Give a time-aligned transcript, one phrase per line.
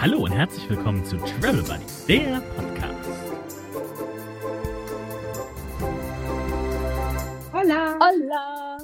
[0.00, 3.10] Hallo und herzlich willkommen zu Travel Buddy, der Podcast.
[7.52, 7.98] Hola!
[8.00, 8.78] Hola!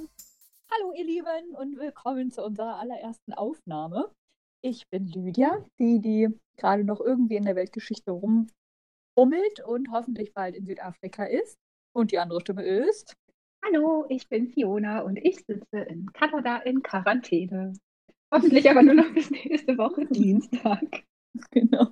[0.70, 4.10] Hallo ihr Lieben und willkommen zu unserer allerersten Aufnahme.
[4.60, 10.54] Ich bin Lydia, die, die gerade noch irgendwie in der Weltgeschichte rumbummelt und hoffentlich bald
[10.54, 11.56] in Südafrika ist.
[11.94, 13.14] Und die andere Stimme ist.
[13.64, 17.72] Hallo, ich bin Fiona und ich sitze in Kanada in Quarantäne.
[18.32, 20.82] Hoffentlich aber nur noch bis nächste Woche Dienstag.
[21.50, 21.88] Genau.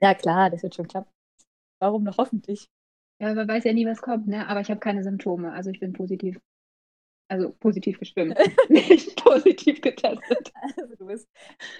[0.00, 1.10] Ja klar, das wird schon klappen.
[1.78, 2.68] Warum noch hoffentlich?
[3.20, 4.48] Ja, man weiß ja nie, was kommt, ne?
[4.48, 6.40] Aber ich habe keine Symptome, also ich bin positiv.
[7.30, 8.36] Also positiv gestimmt,
[8.70, 10.52] nicht positiv getestet.
[10.78, 11.28] Also du bist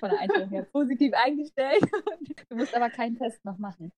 [0.00, 1.84] von der Einstellung her positiv eingestellt.
[2.50, 3.92] Du musst aber keinen Test noch machen.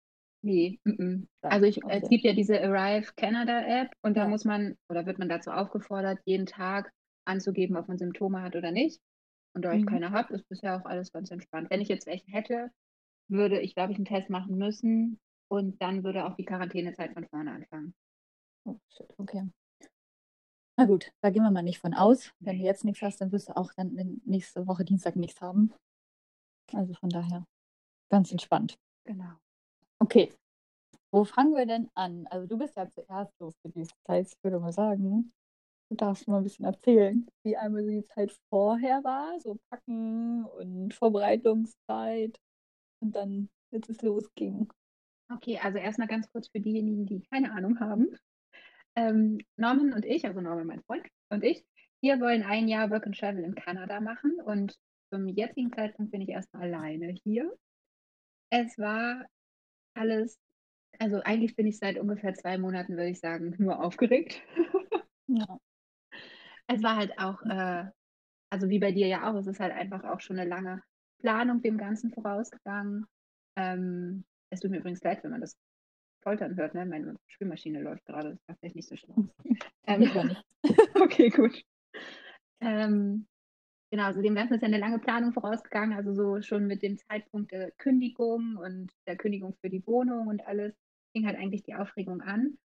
[0.45, 1.27] Nee, mm -mm.
[1.43, 2.01] also ich, Okay.
[2.03, 4.29] es gibt ja diese Arrive Canada App und da Ja.
[4.29, 6.93] muss man oder wird man dazu aufgefordert, jeden Tag
[7.27, 9.01] anzugeben, ob man Symptome hat oder nicht.
[9.57, 9.89] Und da ich Mhm.
[9.89, 11.71] keine habe, ist bisher auch alles ganz entspannt.
[11.71, 12.71] Wenn ich jetzt welche hätte,
[13.29, 17.27] würde ich, glaube ich, einen Test machen müssen und dann würde auch die Quarantänezeit von
[17.27, 17.95] vorne anfangen.
[18.67, 19.49] Oh, shit, okay.
[20.77, 22.35] Na gut, da gehen wir mal nicht von aus.
[22.39, 25.73] Wenn du jetzt nichts hast, dann wirst du auch dann nächste Woche Dienstag nichts haben.
[26.75, 27.47] Also von daher
[28.11, 28.79] ganz entspannt.
[29.05, 29.33] Genau.
[30.01, 30.35] Okay,
[31.11, 32.27] wo fangen wir denn an?
[32.27, 33.95] Also du bist ja zuerst losgedüst.
[34.05, 35.33] Das heißt, ich würde mal sagen,
[35.89, 40.45] du darfst mal ein bisschen erzählen, wie einmal so die Zeit vorher war, so Packen
[40.45, 42.39] und Vorbereitungszeit
[43.01, 44.73] und dann, als es losging.
[45.33, 48.09] Okay, also erstmal ganz kurz für diejenigen, die keine Ahnung haben.
[48.95, 51.65] Ähm, Norman und ich, also Norman, mein Freund, und ich,
[52.01, 54.79] wir wollen ein Jahr Work and Travel in Kanada machen und
[55.11, 57.53] zum jetzigen Zeitpunkt bin ich erstmal alleine hier.
[58.51, 59.27] Es war
[59.95, 60.39] alles,
[60.99, 64.43] also eigentlich bin ich seit ungefähr zwei Monaten, würde ich sagen, nur aufgeregt.
[65.27, 65.59] Ja.
[66.69, 67.85] Es war halt auch, äh,
[68.51, 70.83] also wie bei dir ja auch, es ist halt einfach auch schon eine lange
[71.21, 73.07] Planung dem Ganzen vorausgegangen.
[73.57, 75.57] Ähm, es tut mir übrigens leid, wenn man das
[76.23, 76.85] Foltern hört, ne?
[76.87, 79.29] Meine Spülmaschine läuft gerade, das war vielleicht nicht so schlau.
[79.89, 80.37] Ähm,
[81.01, 81.63] okay, gut.
[82.61, 83.29] Ähm,
[83.93, 86.99] genau, also dem Ganzen ist ja eine lange Planung vorausgegangen, also so schon mit dem
[86.99, 90.75] Zeitpunkt der Kündigung und der Kündigung für die Wohnung und alles
[91.13, 92.59] fing halt eigentlich die Aufregung an.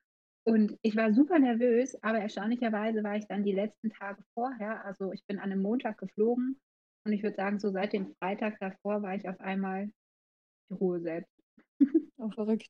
[0.44, 5.12] Und ich war super nervös, aber erstaunlicherweise war ich dann die letzten Tage vorher, also
[5.12, 6.60] ich bin an einem Montag geflogen
[7.06, 9.92] und ich würde sagen, so seit dem Freitag davor war ich auf einmal
[10.70, 11.34] die Ruhe selbst.
[12.22, 12.68] Oh, verrückt.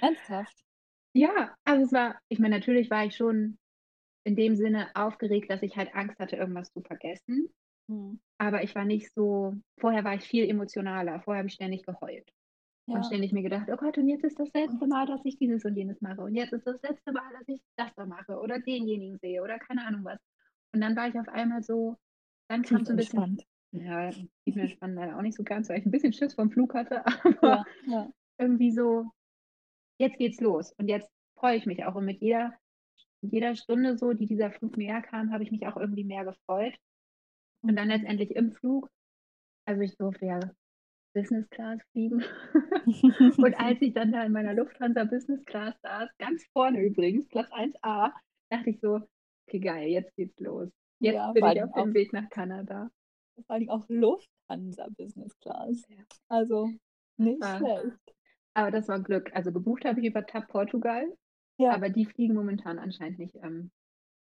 [0.00, 0.64] Ernsthaft?
[1.12, 3.58] Ja, also es war, ich meine, natürlich war ich schon
[4.24, 7.48] in dem Sinne aufgeregt, dass ich halt Angst hatte, irgendwas zu vergessen.
[7.90, 8.18] Hm.
[8.38, 11.20] Aber ich war nicht so, vorher war ich viel emotionaler.
[11.20, 12.32] Vorher habe ich ständig geheult
[12.90, 13.02] und Ja.
[13.04, 15.76] ständig mir gedacht, oh Gott, und jetzt ist das letzte Mal, dass ich dieses und
[15.76, 16.20] jenes mache.
[16.22, 19.58] Und jetzt ist das letzte Mal, dass ich das da mache oder denjenigen sehe oder
[19.58, 20.18] keine Ahnung was.
[20.74, 21.96] Und dann war ich auf einmal so,
[22.48, 23.46] dann kam so ein bisschen, entspannt.
[23.72, 24.10] ja,
[24.44, 27.04] tief entspannt leider auch nicht so ganz, weil ich ein bisschen Schiss vom Flug hatte,
[27.42, 28.10] aber Ja, ja.
[28.38, 29.10] irgendwie so,
[29.98, 30.72] jetzt geht's los.
[30.78, 31.94] Und jetzt freue ich mich auch.
[31.94, 32.54] Und mit jeder,
[33.22, 36.74] jeder Stunde so, die dieser Flug näher kam, habe ich mich auch irgendwie mehr gefreut.
[37.62, 38.90] Und dann letztendlich im Flug,
[39.66, 40.40] also ich durfte ja
[41.14, 42.22] Business Class fliegen.
[43.38, 47.50] Und als ich dann da in meiner Lufthansa Business Class saß, ganz vorne übrigens, Platz
[47.52, 48.12] 1a,
[48.50, 49.00] dachte ich so,
[49.46, 50.70] okay, geil, jetzt geht's los.
[51.00, 52.90] Jetzt Ja, bin ich auf dem Weg nach Kanada.
[53.46, 55.82] Vor allem auch Lufthansa Business Class.
[55.88, 56.04] Ja.
[56.28, 56.70] Also
[57.16, 57.58] nicht Ja.
[57.58, 58.14] schlecht.
[58.54, 59.34] Aber das war Glück.
[59.34, 61.06] Also gebucht habe ich über TAP Portugal,
[61.58, 61.72] Ja.
[61.72, 63.70] aber die fliegen momentan anscheinend nicht ähm,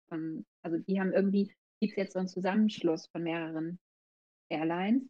[0.09, 3.79] von, also die haben irgendwie, gibt es jetzt so einen Zusammenschluss von mehreren
[4.49, 5.03] Airlines,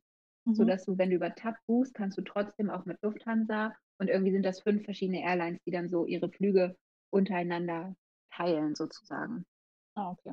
[0.47, 0.55] Mhm.
[0.55, 4.33] sodass du, wenn du über TAP buchst, kannst du trotzdem auch mit Lufthansa und irgendwie
[4.33, 6.77] sind das fünf verschiedene Airlines, die dann so ihre Flüge
[7.11, 7.95] untereinander
[8.31, 9.45] teilen sozusagen.
[9.97, 10.33] Ah, okay.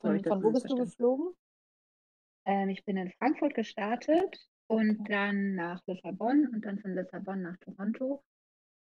[0.00, 1.34] Von, von wo bist du geflogen?
[2.44, 4.38] Ähm, ich bin in Frankfurt gestartet
[4.68, 5.12] und Okay.
[5.12, 8.22] dann nach Lissabon und dann von Lissabon nach Toronto.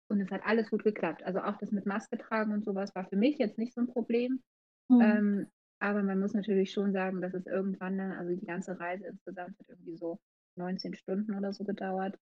[0.09, 1.23] Und es hat alles gut geklappt.
[1.25, 3.87] Also auch das mit Maske tragen und sowas war für mich jetzt nicht so ein
[3.87, 4.43] Problem.
[4.91, 5.01] Hm.
[5.01, 5.47] Ähm,
[5.85, 9.59] aber man muss natürlich schon sagen, dass es irgendwann dann, also die ganze Reise insgesamt
[9.59, 10.19] hat irgendwie so
[10.57, 12.17] 19 Stunden oder so gedauert.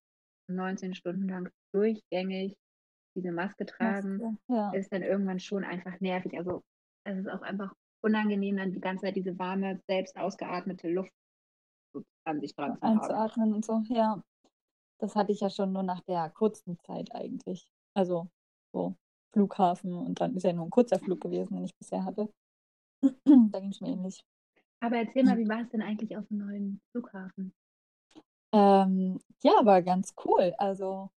[0.49, 2.57] 19 Stunden lang durchgängig
[3.15, 4.73] diese Maske tragen, Maske, Ja.
[4.73, 6.39] ist dann irgendwann schon einfach nervig.
[6.39, 6.63] Also
[7.05, 11.13] es ist auch einfach unangenehm, dann die ganze Zeit diese warme, selbst ausgeatmete Luft
[12.25, 12.99] an sich dran zu haben.
[12.99, 14.23] Einzuatmen und so, ja.
[14.99, 17.71] Das hatte ich ja schon nur nach der kurzen Zeit eigentlich.
[17.95, 18.29] Also
[18.73, 18.95] so
[19.33, 22.29] Flughafen und dann ist ja nur ein kurzer Flug gewesen, den ich bisher hatte.
[23.03, 23.11] Da
[23.61, 24.25] ging es mir ähnlich.
[24.81, 27.53] Aber erzähl mal, wie war es denn eigentlich auf dem neuen Flughafen?
[28.53, 30.55] Ähm, ja, war ganz cool.
[30.59, 31.11] Also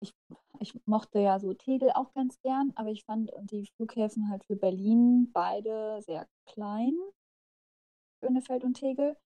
[0.00, 0.14] ich,
[0.60, 4.56] ich mochte ja so Tegel auch ganz gern, aber ich fand die Flughäfen halt für
[4.56, 6.94] Berlin beide sehr klein.
[8.22, 9.16] Schönefeld und Tegel.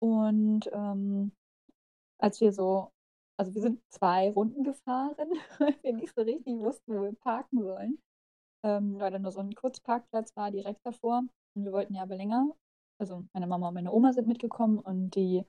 [0.00, 1.32] Und ähm,
[2.18, 2.92] als wir so,
[3.36, 5.16] also wir sind zwei Runden gefahren,
[5.58, 7.98] weil wir nicht so richtig wussten, wo wir parken sollen.
[8.64, 11.22] Ähm, weil da nur so ein Kurzparkplatz war direkt davor.
[11.54, 12.50] Und wir wollten ja aber länger.
[13.00, 15.44] Also meine Mama und meine Oma sind mitgekommen und die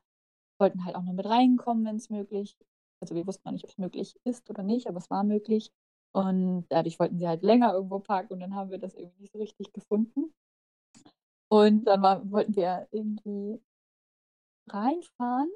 [0.60, 2.58] wollten halt auch nur mit reinkommen, wenn es möglich.
[3.02, 5.72] Also wir wussten noch nicht, ob es möglich ist oder nicht, aber es war möglich.
[6.12, 9.34] Und dadurch wollten sie halt länger irgendwo parken und dann haben wir das irgendwie nicht
[9.34, 10.34] so richtig gefunden.
[11.52, 13.62] Und dann war, wollten wir irgendwie
[14.70, 15.50] reinfahren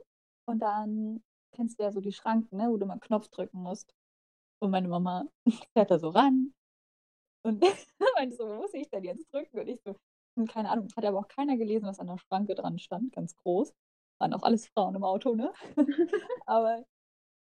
[0.48, 1.24] und dann
[1.56, 3.94] kennst du ja so die Schranken, ne, wo du mal einen Knopf drücken musst.
[4.60, 5.26] Und meine Mama
[5.74, 6.54] fährt da so ran
[7.44, 7.62] und
[8.16, 9.60] meinte so, wo muss ich denn jetzt drücken?
[9.60, 9.95] Und ich so,
[10.38, 13.36] hm, keine Ahnung, hat aber auch keiner gelesen, was an der Schranke dran stand, ganz
[13.38, 13.74] groß.
[14.19, 15.54] Waren auch alles Frauen im Auto, ne?
[16.45, 16.86] aber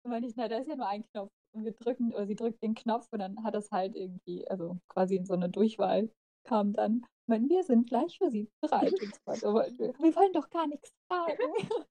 [0.04, 1.32] meinte ich, na, da ist ja nur ein Knopf.
[1.52, 4.78] Und wir drücken, oder sie drückt den Knopf und dann hat das halt irgendwie, also
[4.88, 6.12] quasi in so eine Durchwahl
[6.44, 8.94] kam dann, wenn wir sind gleich für sie bereit.
[8.94, 9.78] Und so weiter.
[9.78, 11.38] Wir, wir wollen doch gar nichts fragen.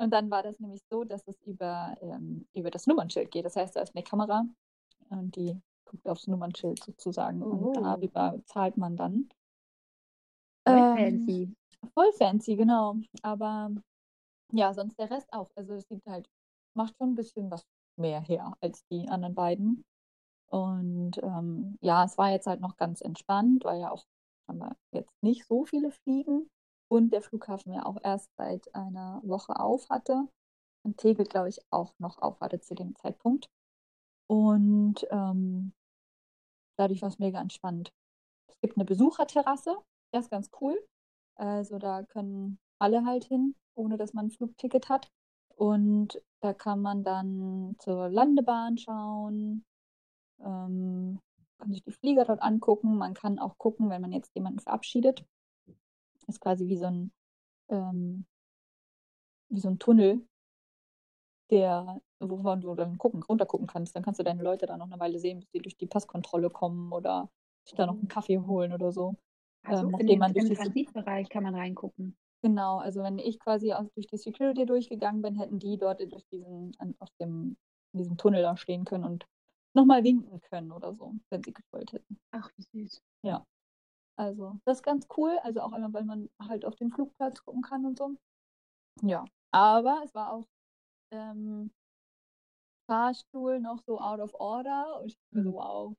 [0.00, 3.44] Und dann war das nämlich so, dass es über, ähm, über das Nummernschild geht.
[3.44, 4.46] Das heißt, da ist eine Kamera
[5.10, 5.60] und die
[5.90, 7.42] guckt aufs Nummernschild sozusagen.
[7.42, 7.46] Oh.
[7.68, 9.28] Und darüber zahlt man dann.
[10.66, 11.54] Voll ähm, fancy.
[11.94, 12.96] Voll fancy, genau.
[13.22, 13.70] Aber
[14.52, 15.50] ja, sonst der Rest auch.
[15.56, 16.28] Also es sieht halt,
[16.74, 17.66] macht schon ein bisschen was
[17.96, 19.84] mehr her als die anderen beiden.
[20.50, 24.04] Und ähm, ja, es war jetzt halt noch ganz entspannt, weil ja auch
[24.48, 26.50] haben wir jetzt nicht so viele Fliegen
[26.88, 30.26] und der Flughafen ja auch erst seit einer Woche auf hatte
[30.82, 33.48] und Tegel, glaube ich, auch noch auf hatte zu dem Zeitpunkt.
[34.26, 35.72] Und ähm,
[36.80, 37.92] dadurch war es mega entspannt.
[38.48, 39.76] Es gibt eine Besucherterrasse,
[40.12, 40.78] das ist ganz cool.
[41.36, 45.10] Also da können alle halt hin, ohne dass man ein Flugticket hat.
[45.56, 49.64] Und da kann man dann zur Landebahn schauen,
[50.40, 51.20] ähm,
[51.58, 52.96] kann sich die Flieger dort angucken.
[52.96, 55.24] Man kann auch gucken, wenn man jetzt jemanden verabschiedet.
[56.14, 57.12] Das ist quasi wie so ein,
[57.68, 58.26] ähm,
[59.50, 60.26] wie so ein Tunnel,
[61.50, 63.96] der, wovon du dann gucken, runtergucken kannst.
[63.96, 66.50] Dann kannst du deine Leute da noch eine Weile sehen, bis die durch die Passkontrolle
[66.50, 67.30] kommen oder
[67.64, 69.16] sich da noch einen Kaffee holen oder so.
[69.64, 72.16] Also ähm, in den, man im Transitbereich kann man reingucken.
[72.42, 76.26] Genau, also wenn ich quasi aus, durch die Security durchgegangen bin, hätten die dort durch
[76.32, 77.56] diesen, an, auf dem,
[77.92, 79.26] in diesem Tunnel da stehen können und
[79.74, 82.18] nochmal winken können oder so, wenn sie gewollt hätten.
[82.30, 83.02] Ach, wie süß.
[83.22, 83.46] Ja.
[84.16, 85.38] Also, das ist ganz cool.
[85.42, 88.16] Also auch einmal, weil man halt auf den Flugplatz gucken kann und so.
[89.02, 89.24] Ja.
[89.50, 90.46] Aber es war auch
[91.12, 91.70] ähm,
[92.90, 95.00] Fahrstuhl noch so out of order.
[95.00, 95.54] Und ich dachte so, mhm.
[95.54, 95.94] wow.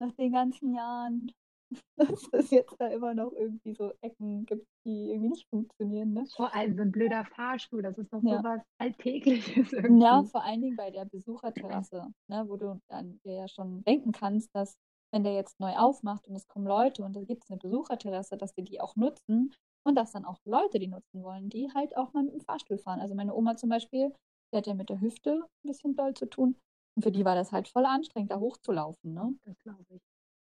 [0.00, 1.30] Nach den ganzen Jahren
[1.96, 6.12] dass es jetzt da immer noch irgendwie so Ecken gibt, die irgendwie nicht funktionieren.
[6.12, 6.26] Ne?
[6.34, 8.38] Vor allem so ein blöder Fahrstuhl, das ist doch ja.
[8.38, 10.02] so was Alltägliches irgendwie.
[10.02, 14.12] Ja, vor allen Dingen bei der Besucherterrasse, ne, wo du dann dir ja schon denken
[14.12, 14.76] kannst, dass
[15.12, 18.36] wenn der jetzt neu aufmacht und es kommen Leute und da gibt es eine Besucherterrasse,
[18.36, 19.52] dass wir die auch nutzen
[19.84, 22.78] und dass dann auch Leute die nutzen wollen, die halt auch mal mit dem Fahrstuhl
[22.78, 23.00] fahren.
[23.00, 24.12] Also meine Oma zum Beispiel,
[24.52, 26.56] die hat ja mit der Hüfte ein bisschen doll zu tun.
[26.94, 29.14] Und für die war das halt voll anstrengend, da hochzulaufen.
[29.14, 29.34] Ne?
[29.44, 30.02] Das glaube ich.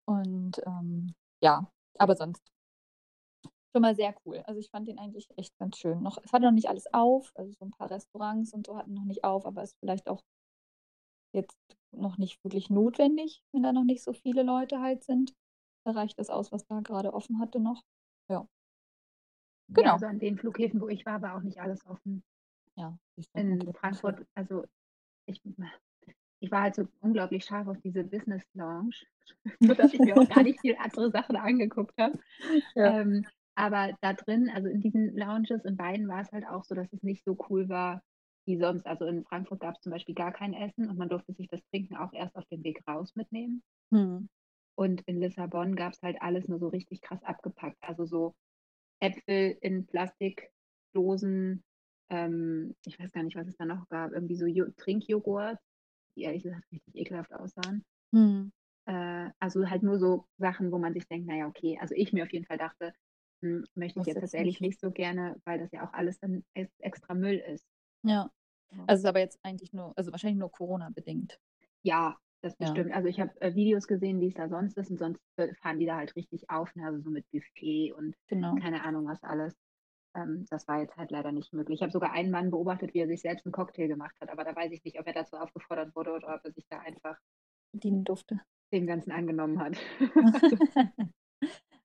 [0.07, 2.43] Und ähm, ja, aber sonst
[3.73, 4.43] schon mal sehr cool.
[4.47, 6.03] Also ich fand den eigentlich echt ganz schön.
[6.03, 8.95] Noch, es hatte noch nicht alles auf, also so ein paar Restaurants und so hatten
[8.95, 10.23] noch nicht auf, aber es ist vielleicht auch
[11.35, 11.59] jetzt
[11.93, 15.35] noch nicht wirklich notwendig, wenn da noch nicht so viele Leute halt sind.
[15.85, 17.83] Da reicht das aus, was da gerade offen hatte noch.
[18.31, 18.47] Ja.
[19.69, 19.87] Genau.
[19.87, 22.23] Ja, also an den Flughäfen, wo ich war, war auch nicht alles offen.
[22.77, 22.99] Ja.
[23.35, 24.65] In Frankfurt, also
[25.27, 25.41] ich
[26.41, 28.95] ich war halt so unglaublich scharf auf diese Business Lounge,
[29.61, 32.19] sodass ich mir auch gar nicht viele andere Sachen angeguckt habe.
[32.75, 33.01] Ja.
[33.01, 36.75] Ähm, aber da drin, also in diesen Lounges, in beiden war es halt auch so,
[36.75, 38.03] dass es nicht so cool war
[38.45, 38.87] wie sonst.
[38.87, 41.65] Also in Frankfurt gab es zum Beispiel gar kein Essen und man durfte sich das
[41.71, 43.63] Trinken auch erst auf dem Weg raus mitnehmen.
[43.91, 44.29] Hm.
[44.75, 47.79] Und in Lissabon gab es halt alles nur so richtig krass abgepackt.
[47.81, 48.35] Also so
[49.01, 51.65] Äpfel in Plastikdosen,
[52.11, 54.47] ähm, ich weiß gar nicht, was es da noch gab, irgendwie so
[54.77, 55.59] Trinkjoghurt
[56.17, 57.85] die ehrlich gesagt richtig ekelhaft aussahen.
[58.13, 58.53] Hm.
[58.87, 62.25] Äh, also halt nur so Sachen, wo man sich denkt, naja, okay, also ich mir
[62.25, 62.93] auf jeden Fall dachte,
[63.43, 64.71] hm, möchte ich jetzt tatsächlich nicht.
[64.71, 66.45] nicht so gerne, weil das ja auch alles dann
[66.79, 67.67] extra Müll ist.
[68.03, 68.31] Ja.
[68.87, 71.39] Also es ist aber jetzt eigentlich nur, also wahrscheinlich nur Corona-bedingt.
[71.83, 72.91] Ja, das bestimmt.
[72.91, 72.97] Ja.
[72.97, 75.79] Also ich habe äh, Videos gesehen, wie es da sonst ist und sonst äh, fahren
[75.79, 76.87] die da halt richtig auf, ne?
[76.87, 78.55] also so mit Buffet und genau.
[78.57, 79.55] keine Ahnung was alles.
[80.17, 81.77] Ähm, das war jetzt halt leider nicht möglich.
[81.77, 84.45] Ich habe sogar einen Mann beobachtet, wie er sich selbst einen Cocktail gemacht hat, aber
[84.45, 87.17] da weiß ich nicht, ob er dazu aufgefordert wurde oder ob er sich da einfach
[87.73, 88.41] dienen durfte.
[88.73, 89.77] Dem Ganzen angenommen hat.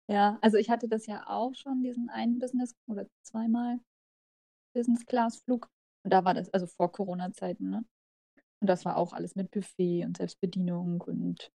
[0.08, 3.80] ja, also ich hatte das ja auch schon, diesen einen Business oder zweimal
[4.74, 5.70] Business-Class-Flug.
[6.04, 7.86] Und da war das, also vor Corona-Zeiten, ne?
[8.62, 11.52] Und das war auch alles mit Buffet und Selbstbedienung und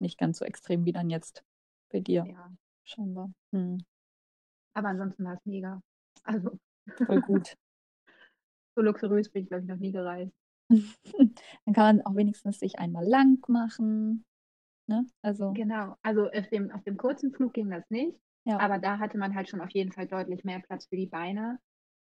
[0.00, 1.44] nicht ganz so extrem wie dann jetzt
[1.92, 2.24] bei dir.
[2.26, 2.52] Ja.
[2.84, 3.30] Scheinbar.
[3.52, 3.84] Hm.
[4.74, 5.80] Aber ansonsten war es mega.
[6.24, 6.58] Also.
[7.06, 7.54] Voll gut.
[8.76, 10.32] So luxuriös bin ich, glaube ich, noch nie gereist.
[10.70, 14.24] Dann kann man auch wenigstens sich einmal lang machen.
[14.86, 15.06] Ne?
[15.22, 18.58] Also, Genau, also auf dem, auf dem kurzen Flug ging das nicht, ja.
[18.58, 21.58] aber da hatte man halt schon auf jeden Fall deutlich mehr Platz für die Beine.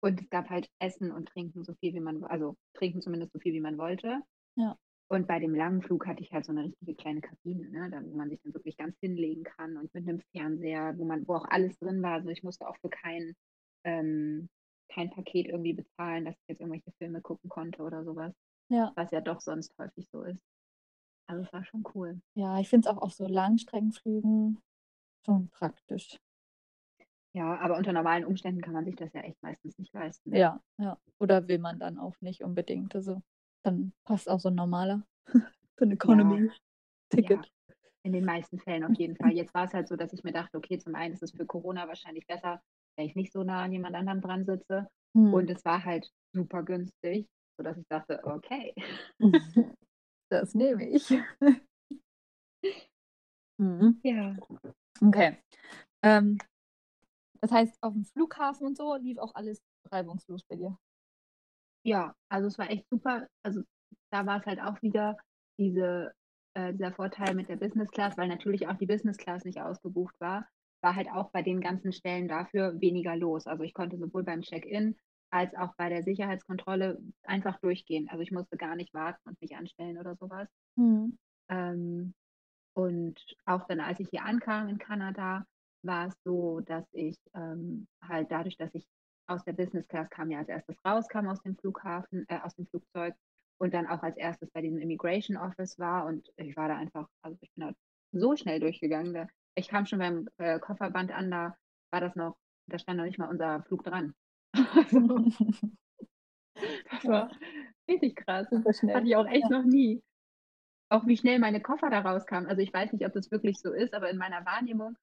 [0.02, 3.40] Und es gab halt Essen und Trinken so viel, wie man, also Trinken zumindest so
[3.40, 4.22] viel, wie man wollte.
[4.56, 4.78] Ja.
[5.08, 8.04] Und bei dem langen Flug hatte ich halt so eine richtige kleine Kabine, ne, da,
[8.04, 11.36] wo man sich dann wirklich ganz hinlegen kann und mit einem Fernseher, wo man, wo
[11.36, 12.14] auch alles drin war.
[12.14, 13.36] Also ich musste auch für kein,
[13.84, 14.50] ähm,
[14.90, 18.34] kein Paket irgendwie bezahlen, dass ich jetzt irgendwelche Filme gucken konnte oder sowas,
[18.70, 18.92] Ja.
[18.96, 20.42] was ja doch sonst häufig so ist.
[21.28, 22.20] Also es war schon cool.
[22.36, 24.60] Ja, ich finde es auch auf so Langstreckenflügen
[25.26, 26.18] schon praktisch.
[27.34, 30.30] Ja, aber unter normalen Umständen kann man sich das ja echt meistens nicht leisten.
[30.32, 30.40] ne?
[30.40, 30.98] Ja, ja.
[31.20, 32.96] Oder will man dann auch nicht unbedingt.
[32.96, 33.22] Also
[33.65, 35.03] dann passt auch so ein normaler,
[35.77, 37.51] so ein Economy-Ticket.
[38.03, 39.31] In den meisten Fällen auf jeden Fall.
[39.31, 41.45] Jetzt war es halt so, dass ich mir dachte, okay, zum einen ist es für
[41.48, 42.62] Corona wahrscheinlich besser,
[42.95, 44.88] wenn ich nicht so nah an jemand anderem dran sitze.
[45.15, 45.34] Hm.
[45.34, 48.75] Und es war halt super günstig, sodass ich dachte, okay.
[50.29, 51.13] Das nehme ich.
[53.57, 54.01] Mhm.
[54.03, 54.36] Ja.
[55.01, 55.38] Okay.
[56.03, 56.38] Ähm,
[57.39, 60.77] das heißt, auf dem Flughafen und so lief auch alles reibungslos bei dir.
[61.86, 63.27] Ja, also es war echt super.
[63.44, 63.62] Also
[64.12, 65.18] da war es halt auch wieder
[65.60, 66.12] diese,
[66.56, 70.20] äh, dieser Vorteil mit der Business Class, weil natürlich auch die Business Class nicht ausgebucht
[70.20, 70.48] war,
[70.82, 73.46] war halt auch bei den ganzen Stellen dafür weniger los.
[73.46, 74.96] Also ich konnte sowohl beim Check-in
[75.30, 78.10] als auch bei der Sicherheitskontrolle einfach durchgehen.
[78.10, 80.48] Also ich musste gar nicht warten und mich anstellen oder sowas.
[80.75, 81.18] Mhm.
[81.50, 82.15] Ähm,
[82.74, 85.46] und auch dann, als ich hier ankam in Kanada,
[85.84, 88.88] war es so, dass ich ähm, halt dadurch, dass ich
[89.27, 92.67] aus der Business Class kam, ja als erstes rauskam aus dem Flughafen, äh, aus dem
[92.67, 93.15] Flugzeug
[93.60, 97.08] und dann auch als erstes bei diesem Immigration Office war und ich war da einfach,
[97.22, 97.74] also ich bin da
[98.12, 99.13] so schnell durchgegangen.
[99.13, 101.58] Da, ich kam schon beim äh, Kofferband an, da
[101.91, 102.36] war das noch,
[102.67, 104.13] da stand noch nicht mal unser Flug dran.
[104.75, 105.25] Also,
[106.89, 107.32] das war
[107.89, 108.48] richtig krass.
[108.50, 108.96] Super schnell.
[108.96, 109.50] Hatte ich auch echt Ja.
[109.50, 110.01] noch nie.
[110.89, 112.50] Auch wie schnell meine Koffer da rauskamen.
[112.50, 114.96] Also ich weiß nicht, ob das wirklich so ist, aber in meiner Wahrnehmung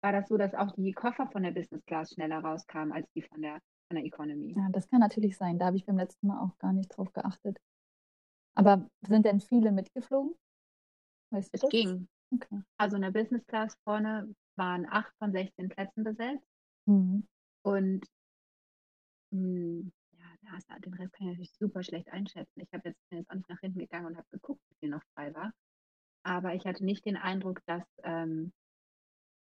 [0.00, 3.22] war das so, dass auch die Koffer von der Business Class schneller rauskamen als die
[3.22, 4.54] von der, von der Economy.
[4.56, 5.58] Ja, das kann natürlich sein.
[5.58, 7.58] Da habe ich beim letzten Mal auch gar nicht drauf geachtet.
[8.54, 10.34] Aber sind denn viele mitgeflogen?
[11.30, 11.70] Weißt du Es das?
[11.70, 12.08] ging.
[12.34, 12.62] Okay.
[12.76, 16.44] Also in der Business Class vorne waren acht von 16 Plätzen besetzt
[16.86, 17.26] Mhm.
[17.64, 18.04] und
[19.32, 22.60] mh, ja, da ist- den Rest kann ich natürlich super schlecht einschätzen.
[22.60, 24.90] Ich habe jetzt, bin jetzt auch nicht nach hinten gegangen und habe geguckt, wie viel
[24.90, 25.52] noch frei war.
[26.24, 28.52] Aber ich hatte nicht den Eindruck, dass ähm,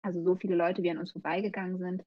[0.01, 2.03] also so viele Leute, wie an uns vorbeigegangen sind,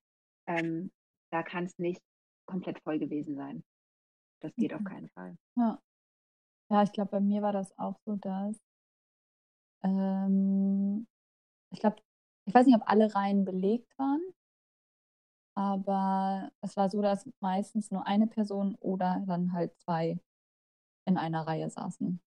[0.46, 0.90] ähm,
[1.30, 2.02] da kann es nicht
[2.46, 3.64] komplett voll gewesen sein.
[4.40, 4.94] Das geht auf Okay.
[4.94, 5.36] keinen Fall.
[5.56, 5.80] Ja.
[6.70, 8.58] Ja, ich glaube, bei mir war das auch so, dass
[9.84, 11.06] ähm,
[11.72, 11.96] ich glaube,
[12.46, 14.22] ich weiß nicht, ob alle Reihen belegt waren,
[15.54, 20.18] aber es war so, dass meistens nur eine Person oder dann halt zwei
[21.06, 22.20] in einer Reihe saßen.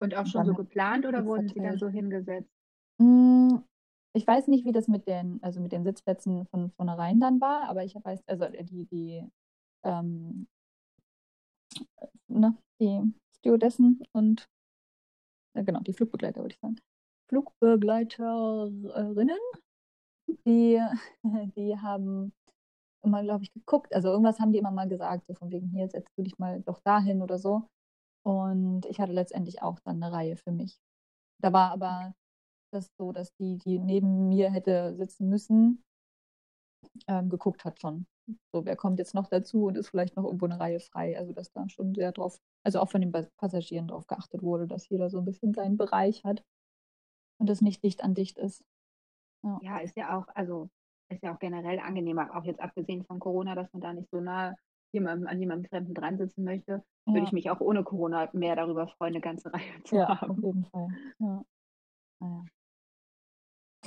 [0.00, 2.50] Und auch Und schon so dann geplant oder wurden sie dann so hingesetzt?
[4.12, 7.68] Ich weiß nicht, wie das mit den, also mit den Sitzplätzen von vornherein dann war,
[7.68, 9.24] aber ich weiß, also die, die,
[9.84, 10.48] ähm,
[12.28, 14.48] ne, die Stewardessen und
[15.54, 16.76] äh, genau, die Flugbegleiter würde ich sagen.
[17.28, 19.38] Flugbegleiterinnen,
[20.44, 20.80] die,
[21.56, 22.32] die haben
[23.02, 23.94] immer, glaube ich, geguckt.
[23.94, 26.60] Also irgendwas haben die immer mal gesagt, so von wegen hier, setzt du dich mal
[26.62, 27.66] doch dahin oder so.
[28.24, 30.78] Und ich hatte letztendlich auch dann eine Reihe für mich.
[31.42, 32.14] Da war aber
[32.70, 35.82] das so, dass die, die neben mir hätte sitzen müssen,
[37.08, 38.06] ähm, geguckt hat schon.
[38.52, 41.18] So, wer kommt jetzt noch dazu und ist vielleicht noch irgendwo eine Reihe frei.
[41.18, 44.66] Also, dass da schon sehr drauf, also auch von den Pas- Passagieren drauf geachtet wurde,
[44.66, 46.42] dass jeder so ein bisschen seinen Bereich hat
[47.38, 48.64] und das nicht dicht an dicht ist.
[49.60, 50.70] Ja, ist ja auch, also
[51.08, 54.20] ist ja auch generell angenehmer, auch jetzt abgesehen von Corona, dass man da nicht so
[54.20, 54.54] nah
[54.92, 58.56] jemandem, an jemandem Fremden dran sitzen möchte, würde Ja, ich mich auch ohne Corona mehr
[58.56, 60.42] darüber freuen, eine ganze Reihe zu ja, auf haben.
[60.42, 60.88] jeden Fall.
[61.18, 61.44] Ja.
[62.20, 62.44] Naja.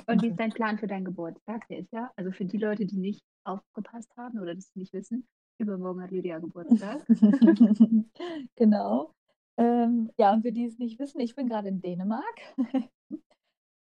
[0.06, 1.66] Und wie ist dein Plan für deinen Geburtstag?
[1.68, 5.26] Der ist ja, also für die Leute, die nicht aufgepasst haben oder das nicht wissen,
[5.58, 7.04] übermorgen hat Lydia Geburtstag.
[8.56, 9.12] Genau.
[9.56, 12.40] Ähm, ja, und für die es nicht wissen, ich bin gerade in Dänemark.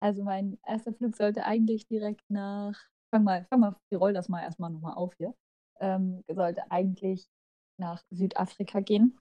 [0.03, 2.77] Also mein erster Flug sollte eigentlich direkt nach,
[3.15, 5.33] fang mal, fang mal, ich roll das mal erstmal nochmal auf hier,
[5.79, 7.29] ähm, sollte eigentlich
[7.79, 9.17] nach Südafrika gehen.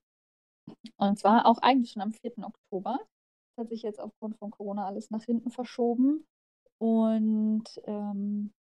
[0.98, 2.31] Und zwar auch eigentlich schon am 4.
[2.39, 2.98] Oktober.
[2.98, 6.25] Das hat sich jetzt aufgrund von Corona alles nach hinten verschoben.
[6.82, 8.52] Und ähm,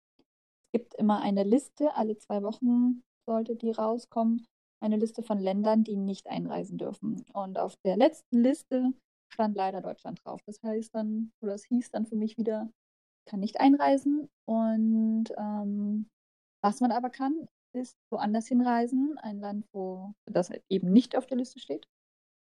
[0.67, 4.47] es gibt immer eine Liste, alle zwei Wochen sollte die rauskommen,
[4.83, 7.25] eine Liste von Ländern, die nicht einreisen dürfen.
[7.33, 8.93] Und auf der letzten Liste
[9.33, 10.43] stand leider Deutschland drauf.
[10.45, 12.71] Das heißt dann, oder es hieß dann für mich wieder,
[13.27, 14.29] kann nicht einreisen.
[14.47, 16.07] Und ähm,
[16.63, 21.27] was man aber kann, ist woanders hinreisen, ein Land, wo das halt eben nicht auf
[21.27, 21.87] der Liste steht.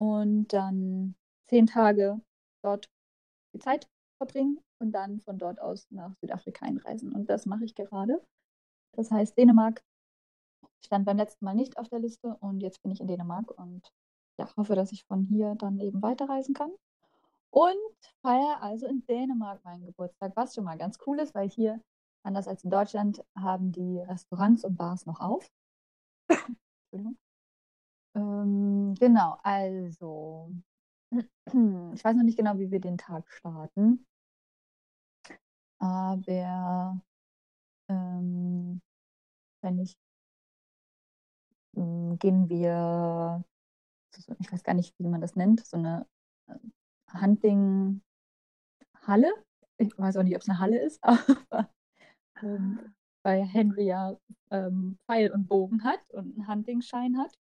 [0.00, 1.14] Und dann
[1.48, 2.20] zehn Tage
[2.64, 2.88] dort
[3.54, 3.86] die Zeit
[4.22, 7.12] verbringen und dann von dort aus nach Südafrika einreisen.
[7.12, 8.22] Und das mache ich gerade.
[8.92, 9.82] Das heißt, Dänemark
[10.84, 13.92] stand beim letzten Mal nicht auf der Liste und jetzt bin ich in Dänemark und
[14.38, 16.70] ja, hoffe, dass ich von hier dann eben weiterreisen kann.
[17.50, 17.76] Und
[18.22, 21.80] feiere also in Dänemark meinen Geburtstag, was schon mal ganz cool ist, weil hier,
[22.22, 25.50] anders als in Deutschland, haben die Restaurants und Bars noch auf.
[26.28, 27.18] Entschuldigung.
[28.14, 30.50] Ähm, genau, also,
[31.10, 34.06] ich weiß noch nicht genau, wie wir den Tag starten,
[35.82, 37.00] aber
[37.88, 38.80] ähm,
[39.62, 39.96] wenn ich
[41.76, 43.44] ähm, gehen wir,
[44.38, 46.06] ich weiß gar nicht, wie man das nennt, so eine
[46.46, 46.54] äh,
[47.20, 48.02] Hunting-Halle.
[49.78, 51.68] Ich weiß auch nicht, ob es eine Halle ist, aber
[52.42, 54.16] ähm, weil Henry ja
[54.50, 57.36] ähm, Pfeil und Bogen hat und einen Hunting-Schein hat.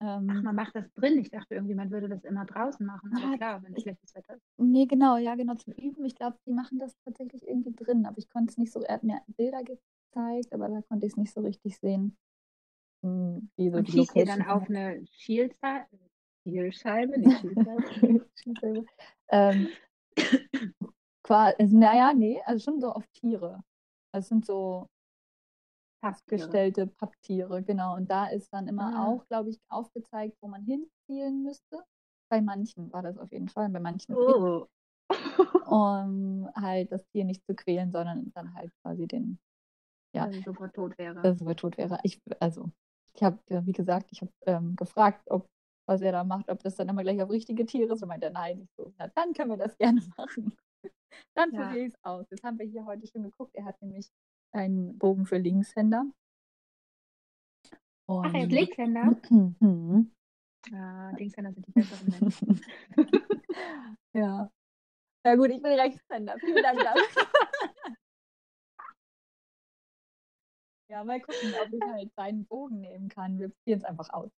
[0.00, 1.18] Ähm, Ach, man macht das drin.
[1.18, 3.10] Ich dachte irgendwie, man würde das immer draußen machen.
[3.16, 4.42] Aber ah, klar, wenn es schlechtes Wetter ist.
[4.56, 6.04] Nee, genau, ja, genau, zum Üben.
[6.04, 8.06] Ich glaube, die machen das tatsächlich irgendwie drin.
[8.06, 11.12] Aber ich konnte es nicht so, er hat mir Bilder gezeigt, aber da konnte ich
[11.12, 12.16] es nicht so richtig sehen.
[13.02, 15.04] Hm, wie so Und schießt ihr dann auf eine?
[16.44, 17.40] Zielscheibe, nicht
[18.34, 18.84] Zielscheibe.
[19.30, 19.68] ähm,
[21.28, 23.62] also, naja, nee, also schon so auf Tiere.
[24.12, 24.88] Das sind so
[26.00, 27.96] abgestellte Papptiere, genau.
[27.96, 29.06] Und da ist dann immer ah.
[29.06, 31.84] auch, glaube ich, aufgezeigt, wo man hinzielen müsste.
[32.30, 34.14] Bei manchen war das auf jeden Fall, bei manchen.
[34.14, 34.66] Oh.
[35.66, 39.38] um halt das Tier nicht zu quälen, sondern dann halt quasi den,
[40.14, 40.26] ja.
[40.26, 41.14] Dass es sofort tot wäre.
[41.14, 41.98] Dass es sofort tot wäre.
[42.02, 42.70] Ich, also,
[43.14, 45.48] ich habe, wie gesagt, ich habe ähm, gefragt, ob
[45.88, 48.02] was er da macht, ob das dann immer gleich auf richtige Tiere ist.
[48.02, 50.54] Und meinte, nein, ich so, na, dann können wir das gerne machen.
[51.34, 51.62] dann ja.
[51.62, 52.26] probiere ich es aus.
[52.30, 53.54] Jetzt haben wir hier heute schon geguckt.
[53.54, 54.10] Er hat nämlich
[54.52, 56.06] einen Bogen für Linkshänder.
[58.06, 59.16] Und Ach, er ist Linkshänder?
[60.72, 62.60] Ah, Linkshänder sind die besseren Menschen.
[64.12, 64.50] ja.
[65.24, 66.36] Ja gut, ich bin Rechtshänder.
[66.40, 67.26] Vielen Dank dafür.
[70.90, 73.38] ja, mal gucken, ob ich halt seinen Bogen nehmen kann.
[73.38, 74.30] Wir probieren es einfach aus.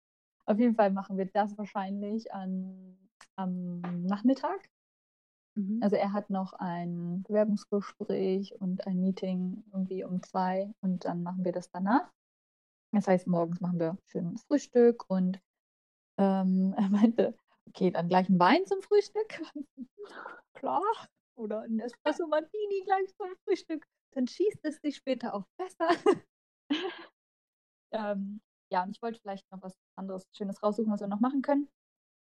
[0.46, 2.98] Auf jeden Fall machen wir das wahrscheinlich an,
[3.36, 4.70] am Nachmittag.
[5.60, 5.80] Mhm.
[5.82, 11.44] Also er hat noch ein Bewerbungsgespräch und ein Meeting irgendwie um zwei und dann machen
[11.44, 12.10] wir das danach.
[12.92, 15.40] Das heißt, morgens machen wir schön Frühstück und
[16.18, 19.42] ähm, er meinte, okay, dann gleich ein Wein zum Frühstück.
[20.54, 20.84] Klar.
[21.36, 23.86] Oder ein Espresso Martini gleich zum Frühstück.
[24.14, 25.90] Dann schießt es sich später auch besser.
[27.94, 28.42] ähm,
[28.72, 31.70] ja, und ich wollte vielleicht noch was anderes Schönes raussuchen, was wir noch machen können,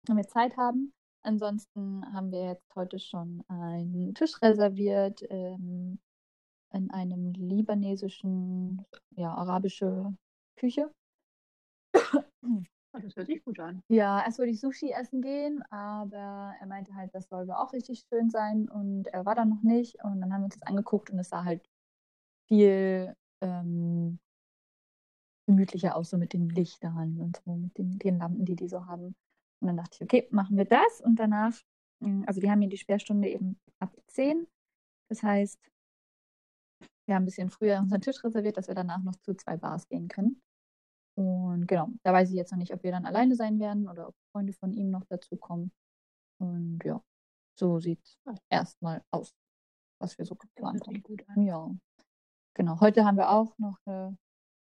[0.08, 0.94] wenn wir Zeit haben.
[1.24, 6.00] Ansonsten haben wir jetzt heute schon einen Tisch reserviert ähm,
[6.74, 10.16] in einem libanesischen, ja, arabische
[10.58, 10.92] Küche.
[12.94, 13.82] Oh, das hört sich gut an.
[13.88, 18.04] Ja, erst wollte ich Sushi essen gehen, aber er meinte halt, das soll auch richtig
[18.10, 20.04] schön sein und er war da noch nicht.
[20.04, 21.66] Und dann haben wir uns das angeguckt und es sah halt
[22.50, 24.20] viel ähm,
[25.48, 28.86] gemütlicher aus, so mit den Lichtern und so, mit den, den Lampen, die die so
[28.86, 29.16] haben.
[29.62, 31.02] Und dann dachte ich, okay, machen wir das.
[31.02, 31.54] Und danach,
[32.02, 34.48] hm, also wir haben hier die Sperrstunde eben ab 10.
[35.08, 35.60] Das heißt,
[37.06, 39.88] wir haben ein bisschen früher unseren Tisch reserviert, dass wir danach noch zu zwei Bars
[39.88, 40.42] gehen können.
[41.16, 44.08] Und genau, da weiß ich jetzt noch nicht, ob wir dann alleine sein werden oder
[44.08, 45.72] ob Freunde von ihm noch dazu kommen.
[46.40, 47.04] Und ja,
[47.60, 48.18] so sieht es
[48.50, 49.34] erstmal aus,
[50.00, 51.46] was wir so geplant haben.
[51.46, 51.70] Ja,
[52.56, 52.80] genau.
[52.80, 54.18] Heute haben wir auch noch eine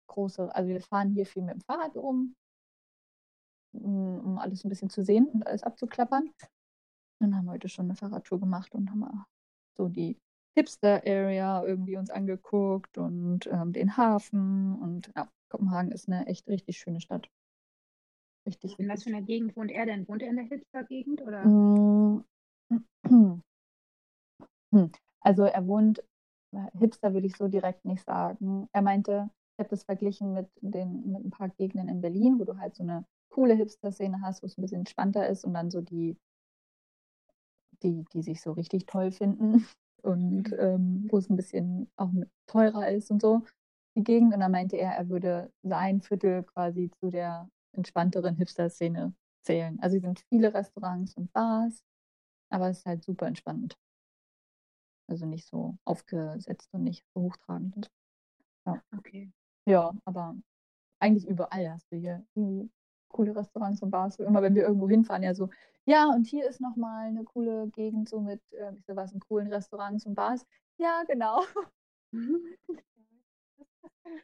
[0.09, 2.35] große, also wir fahren hier viel mit dem Fahrrad rum,
[3.73, 6.31] um alles ein bisschen zu sehen und alles abzuklappern.
[7.21, 9.05] Dann haben wir heute schon eine Fahrradtour gemacht und haben
[9.77, 10.17] so die
[10.57, 14.77] Hipster-Area irgendwie uns angeguckt und ähm, den Hafen.
[14.77, 17.31] Und ja, Kopenhagen ist eine echt richtig schöne Stadt.
[18.47, 18.79] Richtig.
[18.79, 20.09] In was für einer Gegend wohnt er denn?
[20.09, 22.25] Wohnt er in der Hipster-Gegend oder?
[25.21, 25.99] Also er wohnt,
[26.53, 28.69] äh, Hipster würde ich so direkt nicht sagen.
[28.73, 32.45] Er meinte, ich habe das verglichen mit, den, mit ein paar Gegenden in Berlin, wo
[32.45, 33.05] du halt so eine
[33.39, 36.19] coole Hipster-Szene hast, wo es ein bisschen entspannter ist und dann so die,
[37.85, 39.65] die, die sich so richtig toll finden
[40.03, 42.11] und ähm, wo es ein bisschen auch
[42.49, 43.45] teurer ist und so,
[43.97, 44.35] die Gegend.
[44.35, 49.79] Und dann meinte er, er würde sein Viertel quasi zu der entspannteren Hipster-Szene zählen.
[49.81, 51.85] Also es sind viele Restaurants und Bars,
[52.51, 53.79] aber es ist halt super entspannt.
[55.09, 57.89] Also nicht so aufgesetzt und nicht so hochtragend.
[58.67, 58.83] Ja.
[58.97, 59.31] Okay.
[59.65, 60.35] Ja, aber
[60.99, 62.27] eigentlich überall hast du hier
[63.09, 64.19] coole Restaurants und Bars.
[64.19, 65.49] Immer wenn wir irgendwo hinfahren, ja so,
[65.85, 69.21] ja, und hier ist nochmal eine coole Gegend so mit, äh, ich so was, in
[69.21, 70.47] coolen Restaurants und Bars.
[70.77, 71.43] Ja, genau.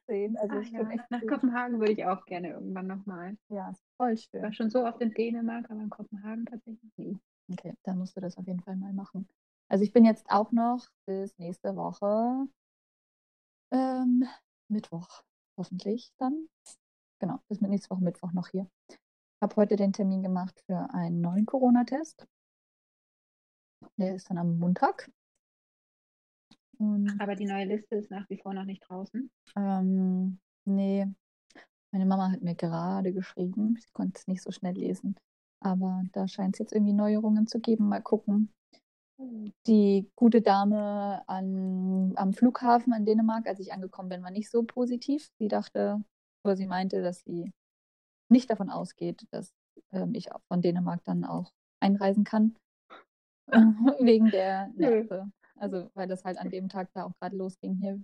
[0.07, 0.37] sehen.
[0.37, 1.29] Also Ach ich ja, nach cool.
[1.29, 3.37] Kopenhagen würde ich auch gerne irgendwann nochmal.
[3.49, 4.53] Ja, ist voll Ich war schön.
[4.53, 7.18] schon so oft in Dänemark, aber in Kopenhagen tatsächlich nie.
[7.53, 9.29] Okay, dann musst du das auf jeden Fall mal machen.
[9.68, 12.47] Also ich bin jetzt auch noch bis nächste Woche
[13.70, 14.25] ähm,
[14.68, 15.23] Mittwoch,
[15.57, 16.49] hoffentlich dann.
[17.20, 18.68] Genau, bis mit nächste Woche Mittwoch noch hier.
[19.40, 22.27] Habe heute den Termin gemacht für einen neuen Corona-Test.
[23.96, 25.11] Der ist dann am Montag.
[26.79, 29.31] Und Aber die neue Liste ist nach wie vor noch nicht draußen.
[29.57, 31.07] ähm, nee,
[31.92, 33.77] meine Mama hat mir gerade geschrieben.
[33.79, 35.16] Sie konnte es nicht so schnell lesen.
[35.61, 37.88] Aber da scheint es jetzt irgendwie Neuerungen zu geben.
[37.88, 38.53] Mal gucken.
[39.66, 44.64] Die gute Dame an, am Flughafen in Dänemark, als ich angekommen bin, war nicht so
[44.64, 45.31] positiv.
[45.38, 46.03] Sie dachte,
[46.44, 47.52] oder sie meinte, dass sie
[48.30, 49.52] nicht davon ausgeht, dass
[49.92, 52.57] ähm, ich auch von Dänemark dann auch einreisen kann.
[53.48, 54.68] Wegen der.
[54.74, 55.30] Nerve.
[55.57, 58.02] Also, weil das halt an dem Tag da auch gerade losging hier.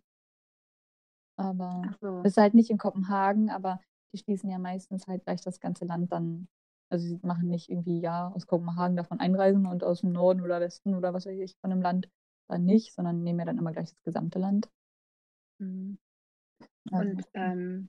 [1.36, 2.20] Aber so.
[2.20, 3.80] es ist halt nicht in Kopenhagen, aber
[4.12, 6.48] die schließen ja meistens halt gleich das ganze Land dann.
[6.90, 10.60] Also sie machen nicht irgendwie, ja, aus Kopenhagen davon einreisen und aus dem Norden oder
[10.60, 12.10] Westen oder was weiß ich von einem Land
[12.48, 14.68] dann nicht, sondern nehmen ja dann immer gleich das gesamte Land.
[15.58, 15.98] Mhm.
[16.90, 17.88] Also, Und ähm,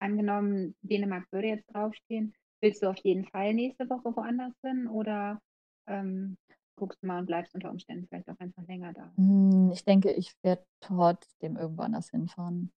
[0.00, 5.40] angenommen, Dänemark würde jetzt draufstehen, willst du auf jeden Fall nächste Woche woanders hin oder
[5.86, 6.36] ähm,
[6.76, 9.12] guckst du mal und bleibst unter Umständen vielleicht auch einfach länger da?
[9.16, 12.72] hm, ich denke, ich werde trotzdem irgendwo anders hinfahren.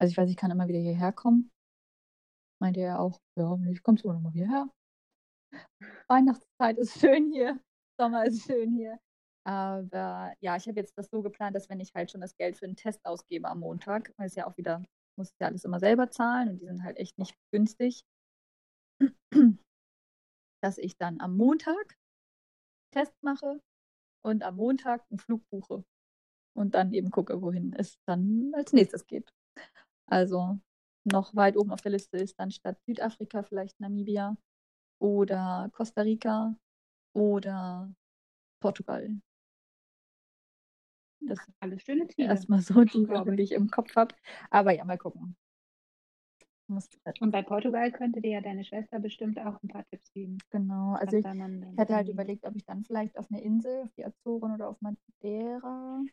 [0.00, 1.50] Also ich weiß, ich kann immer wieder hierher kommen.
[2.60, 4.68] Meinte er auch, ja, ich komme sogar nochmal hierher.
[6.08, 7.58] Weihnachtszeit ist schön hier,
[7.98, 8.98] Sommer ist schön hier.
[9.44, 12.56] Aber ja, ich habe jetzt das so geplant, dass wenn ich halt schon das Geld
[12.56, 14.82] für einen Test ausgebe am Montag, weil es ja auch wieder,
[15.20, 18.04] muss ja alles immer selber zahlen und die sind halt echt nicht günstig,
[20.62, 21.98] dass ich dann am Montag
[22.92, 23.60] Test mache
[24.24, 25.84] und am Montag einen Flug buche
[26.56, 29.30] und dann eben gucke, wohin es dann als nächstes geht.
[30.10, 30.58] Also
[31.04, 34.36] noch weit oben auf der Liste ist dann statt Südafrika vielleicht Namibia
[35.00, 36.56] oder Costa Rica
[37.14, 37.94] oder
[38.62, 39.20] Portugal.
[41.20, 42.28] Das sind Alles schöne Ziele.
[42.28, 43.36] erstmal so die ich.
[43.36, 44.14] die ich im Kopf habe.
[44.50, 45.36] Aber ja, mal gucken.
[46.66, 50.38] Muss, Und bei Portugal könnte dir ja deine Schwester bestimmt auch ein paar Tipps geben.
[50.50, 54.04] genau, also ich, hatte halt überlegt, ob ich dann vielleicht auf eine Insel, auf die
[54.04, 56.04] Azoren oder auf Madeira,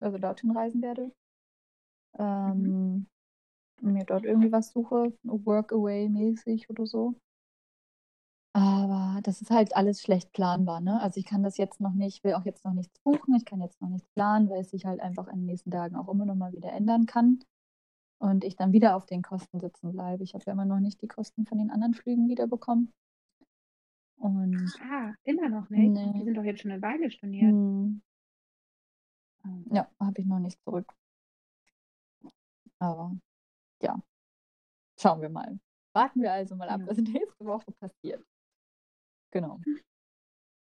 [0.00, 1.12] also dorthin reisen werde.
[2.18, 3.06] Ähm,
[3.80, 7.14] mir dort irgendwie was suche, Workaway-mäßig oder so.
[8.54, 11.00] Aber das ist halt alles schlecht planbar, ne?
[11.00, 13.62] Also ich kann das jetzt noch nicht, will auch jetzt noch nichts buchen, ich kann
[13.62, 16.26] jetzt noch nichts planen, weil es sich halt einfach in den nächsten Tagen auch immer
[16.26, 17.40] noch mal wieder ändern kann.
[18.18, 20.22] Und ich dann wieder auf den Kosten sitzen bleibe.
[20.22, 22.92] Ich habe ja immer noch nicht die Kosten von den anderen Flügen wiederbekommen.
[24.16, 25.90] Und Ah, immer noch nicht.
[25.90, 26.12] Nee.
[26.14, 27.50] Die sind doch jetzt schon eine Weile storniert.
[27.50, 28.02] hm,
[29.44, 29.48] Ah.
[29.72, 30.92] ja, habe ich noch nicht zurück.
[32.78, 33.16] Aber
[33.82, 34.00] ja,
[35.00, 35.58] schauen wir mal.
[35.94, 36.86] Warten wir also mal ab, Ja.
[36.86, 38.24] was nächste Woche passiert.
[39.32, 39.58] Genau.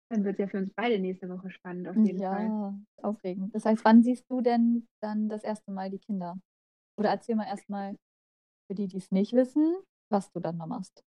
[0.10, 2.48] Dann wird es ja für uns beide nächste Woche spannend, auf jeden Fall.
[2.48, 3.54] Ja, aufregend.
[3.54, 6.38] Das heißt, wann siehst du denn dann das erste Mal die Kinder?
[6.98, 7.96] Oder erzähl mal erstmal
[8.68, 9.76] für die, die es nicht wissen,
[10.10, 11.04] was du dann noch machst.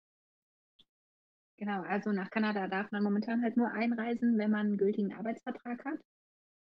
[1.57, 5.85] Genau, also nach Kanada darf man momentan halt nur einreisen, wenn man einen gültigen Arbeitsvertrag
[5.85, 6.01] hat.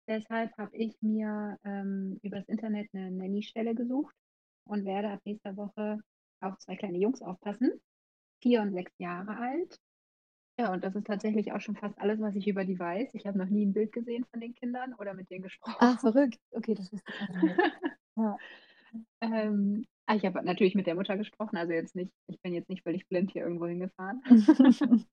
[0.06, 4.14] Deshalb habe ich mir ähm, übers Internet eine Nanny-Stelle gesucht
[4.68, 5.98] und werde ab nächster Woche
[6.40, 7.72] auf zwei kleine Jungs aufpassen,
[8.42, 9.78] vier und sechs Jahre alt.
[10.56, 13.14] Ja, und das ist tatsächlich auch schon fast alles, was ich über die weiß.
[13.14, 15.76] Ich habe noch nie ein Bild gesehen von den Kindern oder mit denen gesprochen.
[15.80, 16.38] Ach, verrückt.
[16.52, 17.58] Okay, das wusste ich auch nicht.
[18.16, 18.36] Ja.
[19.22, 22.68] ähm, ah, ich habe natürlich mit der Mutter gesprochen, also jetzt nicht, ich bin jetzt
[22.68, 24.22] nicht völlig blind hier irgendwo hingefahren.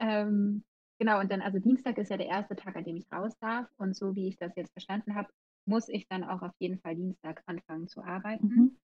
[0.00, 0.64] Ähm,
[0.98, 3.68] genau, und dann, also Dienstag ist ja der erste Tag, an dem ich raus darf.
[3.76, 5.28] Und so wie ich das jetzt verstanden habe,
[5.66, 8.46] muss ich dann auch auf jeden Fall Dienstag anfangen zu arbeiten.
[8.46, 8.78] Mhm.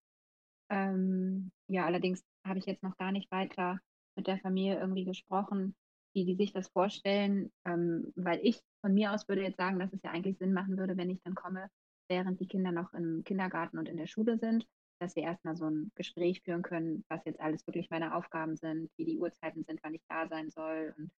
[0.69, 3.79] Ähm, ja, allerdings habe ich jetzt noch gar nicht weiter
[4.17, 5.75] mit der Familie irgendwie gesprochen,
[6.15, 9.93] wie die sich das vorstellen, ähm, weil ich von mir aus würde jetzt sagen, dass
[9.93, 11.69] es ja eigentlich Sinn machen würde, wenn ich dann komme,
[12.09, 14.67] während die Kinder noch im Kindergarten und in der Schule sind,
[14.99, 18.89] dass wir erstmal so ein Gespräch führen können, was jetzt alles wirklich meine Aufgaben sind,
[18.97, 21.11] wie die Uhrzeiten sind, wann ich da sein soll und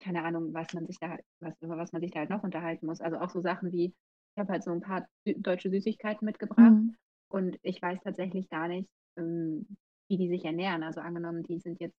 [0.00, 2.86] keine Ahnung, was man sich da, was, über was man sich da halt noch unterhalten
[2.86, 3.00] muss.
[3.00, 6.96] Also auch so Sachen wie, ich habe halt so ein paar deutsche Süßigkeiten mitgebracht Mhm.
[7.30, 9.76] und ich weiß tatsächlich gar nicht, ähm,
[10.08, 10.82] wie die sich ernähren.
[10.82, 11.96] Also angenommen, die sind jetzt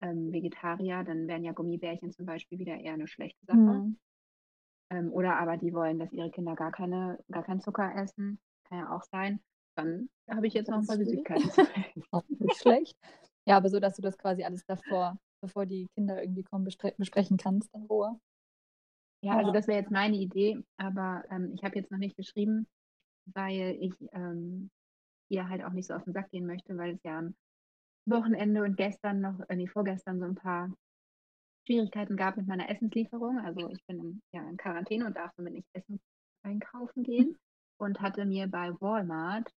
[0.00, 3.58] ähm, Vegetarier, dann wären ja Gummibärchen zum Beispiel wieder eher eine schlechte Sache.
[3.58, 3.98] Mhm.
[4.90, 8.40] Ähm, oder aber die wollen, dass ihre Kinder gar keine, gar keinen Zucker essen.
[8.64, 9.40] Kann ja auch sein.
[9.76, 11.50] Dann habe ich jetzt noch ein paar Das ist Süßigkeiten.
[12.10, 12.96] Auch nicht schlecht.
[13.46, 17.36] Ja, aber so, dass du das quasi alles davor, bevor die Kinder irgendwie kommen, besprechen
[17.36, 18.18] kannst in Ruhe.
[19.22, 22.66] Ja, also das wäre jetzt meine Idee, aber ähm, ich habe jetzt noch nicht geschrieben,
[23.26, 24.70] weil ich ähm,
[25.28, 27.34] ihr halt auch nicht so auf den Sack gehen möchte, weil es ja am
[28.10, 30.72] Wochenende und gestern noch, äh, nee, vorgestern so ein paar
[31.66, 33.38] Schwierigkeiten gab mit meiner Essenslieferung.
[33.40, 36.00] Also ich bin in, ja in Quarantäne und darf somit nicht Essen
[36.42, 37.36] einkaufen gehen
[37.78, 39.50] und hatte mir bei Walmart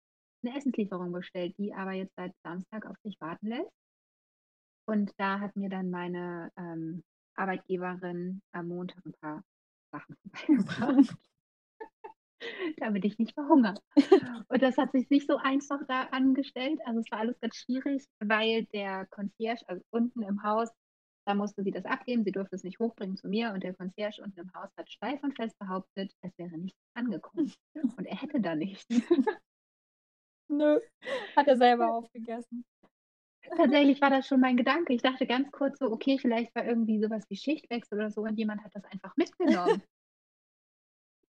[0.42, 3.70] eine Essenslieferung bestellt, die aber jetzt seit Samstag auf sich warten lässt.
[4.86, 7.04] Und da hat mir dann meine ähm,
[7.36, 9.44] Arbeitgeberin am Montag ein paar
[9.92, 11.16] Sachen vorbeigebracht,
[12.78, 13.74] damit ich nicht verhungere.
[14.48, 16.80] Und das hat sich nicht so einfach da angestellt.
[16.84, 20.70] Also es war alles ganz schwierig, weil der Concierge, also unten im Haus,
[21.26, 24.22] da musste sie das abgeben, sie durfte es nicht hochbringen zu mir und der Concierge
[24.22, 27.52] unten im Haus hat steif und fest behauptet, es wäre nichts angekommen.
[27.96, 28.86] Und er hätte da nichts.
[30.48, 30.80] Nö,
[31.36, 32.64] hat er selber aufgegessen.
[33.56, 34.92] Tatsächlich war das schon mein Gedanke.
[34.92, 38.36] Ich dachte ganz kurz so, okay, vielleicht war irgendwie sowas wie Schichtwechsel oder so und
[38.36, 39.82] jemand hat das einfach mitgenommen.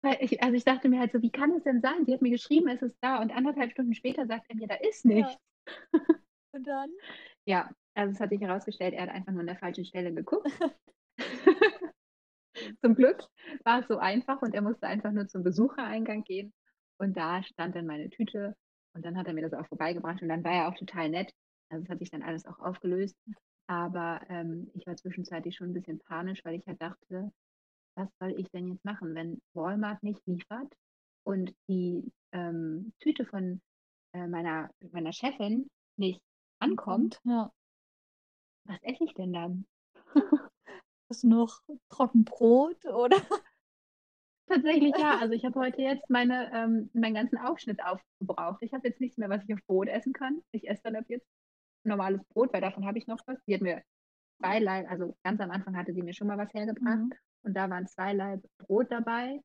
[0.06, 2.06] Weil ich, also ich dachte mir halt so, wie kann es denn sein?
[2.06, 4.76] Sie hat mir geschrieben, es ist da und anderthalb Stunden später sagt er mir, da
[4.76, 5.36] ist nichts.
[5.66, 5.74] Ja.
[6.52, 6.92] Und dann?
[7.46, 10.48] Ja, also es hat sich herausgestellt, er hat einfach nur an der falschen Stelle geguckt.
[12.82, 13.28] zum Glück
[13.64, 16.54] war es so einfach und er musste einfach nur zum Besuchereingang gehen
[16.98, 18.56] und da stand dann meine Tüte
[18.94, 21.34] und dann hat er mir das auch vorbeigebracht und dann war er auch total nett.
[21.70, 23.18] Also es hat sich dann alles auch aufgelöst.
[23.68, 27.32] Aber ähm, ich war zwischenzeitlich schon ein bisschen panisch, weil ich halt dachte,
[27.96, 30.74] was soll ich denn jetzt machen, wenn Walmart nicht liefert
[31.24, 33.62] und die ähm, Tüte von
[34.14, 36.22] äh, meiner, meiner Chefin nicht
[36.60, 37.20] ankommt?
[37.24, 37.52] Ja.
[38.66, 39.66] Was esse ich denn dann?
[41.22, 43.18] Du noch Trockenbrot oder?
[44.48, 45.18] Tatsächlich ja.
[45.22, 48.62] Also ich habe heute jetzt meine, ähm, meinen ganzen Aufschnitt aufgebraucht.
[48.62, 50.42] Ich habe jetzt nichts mehr, was ich auf Brot essen kann.
[50.52, 51.28] Ich esse dann ab jetzt
[51.84, 53.38] normales Brot, weil davon habe ich noch was.
[53.48, 53.84] Die hat mir
[54.40, 56.98] zwei Leib, also ganz am Anfang hatte sie mir schon mal was hergebracht.
[56.98, 57.14] Mhm.
[57.46, 59.40] Und da waren zwei Leib Brot dabei,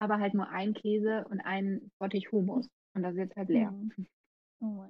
[0.00, 2.68] aber halt nur ein Käse und ein Bottich Hummus.
[2.94, 3.70] Und das ist jetzt halt leer.
[3.70, 4.06] Mhm.
[4.60, 4.86] Oh.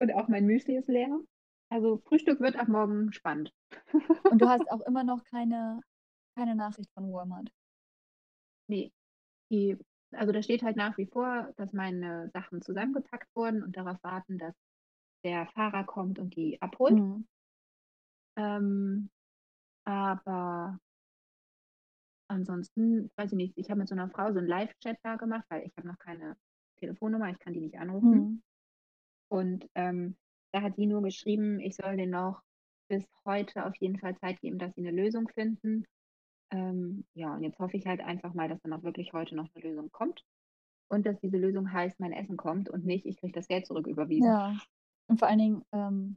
[0.00, 1.20] Und auch mein Müsli ist leer.
[1.68, 3.52] Also Frühstück wird ab morgen spannend.
[4.30, 5.80] Und du hast auch immer noch keine,
[6.36, 7.50] keine Nachricht von Walmart.
[8.68, 8.92] Nee.
[9.50, 9.76] Die,
[10.12, 14.38] also da steht halt nach wie vor, dass meine Sachen zusammengepackt wurden und darauf warten,
[14.38, 14.54] dass
[15.24, 16.94] der Fahrer kommt und die abholt.
[16.94, 17.26] Mhm.
[18.36, 19.10] Ähm,
[19.84, 20.78] aber
[22.32, 25.44] ansonsten, weiß ich nicht, ich habe mit so einer Frau so einen Live-Chat da gemacht,
[25.48, 26.36] weil ich habe noch keine
[26.78, 28.10] Telefonnummer, ich kann die nicht anrufen.
[28.10, 28.42] Mhm.
[29.28, 30.16] Und ähm,
[30.52, 32.42] da hat sie nur geschrieben, ich soll denen noch
[32.88, 35.86] bis heute auf jeden Fall Zeit geben, dass sie eine Lösung finden.
[36.50, 39.48] Ähm, ja, und jetzt hoffe ich halt einfach mal, dass dann auch wirklich heute noch
[39.54, 40.22] eine Lösung kommt.
[40.88, 43.86] Und dass diese Lösung heißt, mein Essen kommt und nicht, ich kriege das Geld zurück
[43.86, 44.26] überwiesen.
[44.26, 44.54] Ja.
[45.06, 46.16] Und vor allen Dingen, ähm,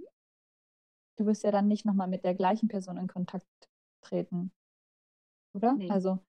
[1.17, 3.47] du wirst ja dann nicht nochmal mit der gleichen Person in Kontakt
[4.01, 4.51] treten.
[5.55, 5.73] Oder?
[5.73, 5.89] Nee.
[5.89, 6.19] Also,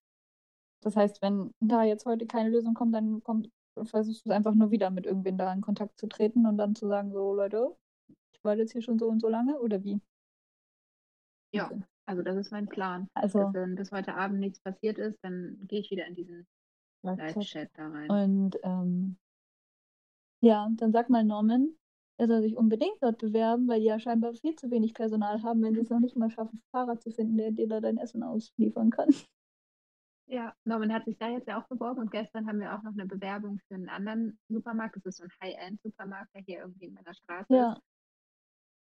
[0.82, 3.50] das heißt, wenn da jetzt heute keine Lösung kommt, dann kommt,
[3.82, 6.74] versuchst du es einfach nur wieder mit irgendwen da in Kontakt zu treten und dann
[6.74, 7.76] zu sagen, so Leute,
[8.32, 10.00] ich warte jetzt hier schon so und so lange oder wie?
[11.52, 11.70] Ja,
[12.06, 13.08] also das ist mein Plan.
[13.14, 16.46] Also, Dass wenn bis heute Abend nichts passiert ist, dann gehe ich wieder in diesen
[17.02, 17.36] Live-Chat.
[17.36, 18.10] Live-Chat da rein.
[18.10, 19.16] Und ähm,
[20.40, 21.76] ja, dann sag mal Norman,
[22.18, 25.62] er soll sich unbedingt dort bewerben, weil die ja scheinbar viel zu wenig Personal haben,
[25.62, 28.22] wenn sie es noch nicht mal schaffen, Fahrer zu finden, der dir da dein Essen
[28.22, 29.10] ausliefern kann.
[30.28, 32.92] Ja, Norman hat sich da jetzt ja auch beworben und gestern haben wir auch noch
[32.92, 34.96] eine Bewerbung für einen anderen Supermarkt.
[34.96, 37.82] Das ist so ein High-End-Supermarkt, der hier irgendwie in meiner Straße Ja, ist,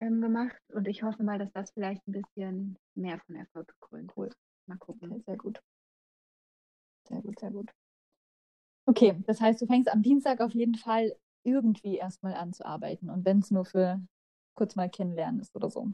[0.01, 0.61] ähm, gemacht.
[0.73, 4.29] Und ich hoffe mal, dass das vielleicht ein bisschen mehr von Erfolg gekrönt Cool.
[4.67, 5.11] Mal gucken.
[5.11, 5.59] okay, sehr gut.
[7.07, 7.71] Sehr gut, sehr gut.
[8.85, 13.09] Okay, das heißt, du fängst am Dienstag auf jeden Fall irgendwie erstmal an zu arbeiten.
[13.09, 14.01] Und wenn es nur für
[14.55, 15.91] kurz mal kennenlernen ist oder so.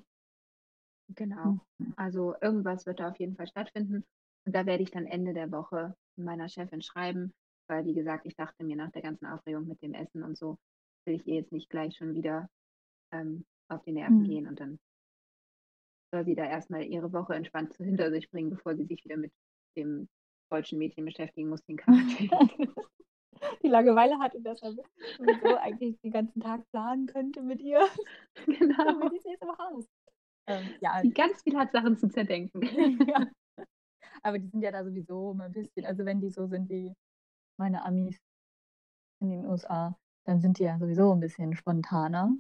[1.15, 1.57] Genau.
[1.79, 1.93] Mhm.
[1.95, 4.05] Also irgendwas wird da auf jeden Fall stattfinden.
[4.45, 7.33] Und da werde ich dann Ende der Woche meiner Chefin schreiben,
[7.69, 10.57] weil wie gesagt, ich dachte mir nach der ganzen Aufregung mit dem Essen und so,
[11.05, 12.49] will ich ihr jetzt nicht gleich schon wieder
[13.13, 14.25] ähm, auf die Nerven Mhm.
[14.25, 14.79] gehen und dann
[16.13, 19.31] soll sie da erstmal ihre Woche entspannt hinter sich bringen, bevor sie sich wieder mit
[19.77, 20.07] dem
[20.51, 22.41] deutschen Mädchen beschäftigen muss, den Quarantäne.
[23.63, 24.77] Die Langeweile hat und deshalb
[25.17, 27.79] sowieso eigentlich den ganzen Tag planen könnte mit ihr.
[28.45, 28.85] genau.
[28.85, 29.85] Damit ich nächste Woche aus.
[30.47, 32.61] Ähm, ja, Die ganz viel hat Sachen zu zerdenken.
[33.07, 33.27] ja.
[34.23, 36.93] Aber die sind ja da sowieso immer ein bisschen, also wenn die so sind wie
[37.57, 38.17] meine Amis
[39.21, 42.33] in den USA, dann sind die ja sowieso ein bisschen spontaner.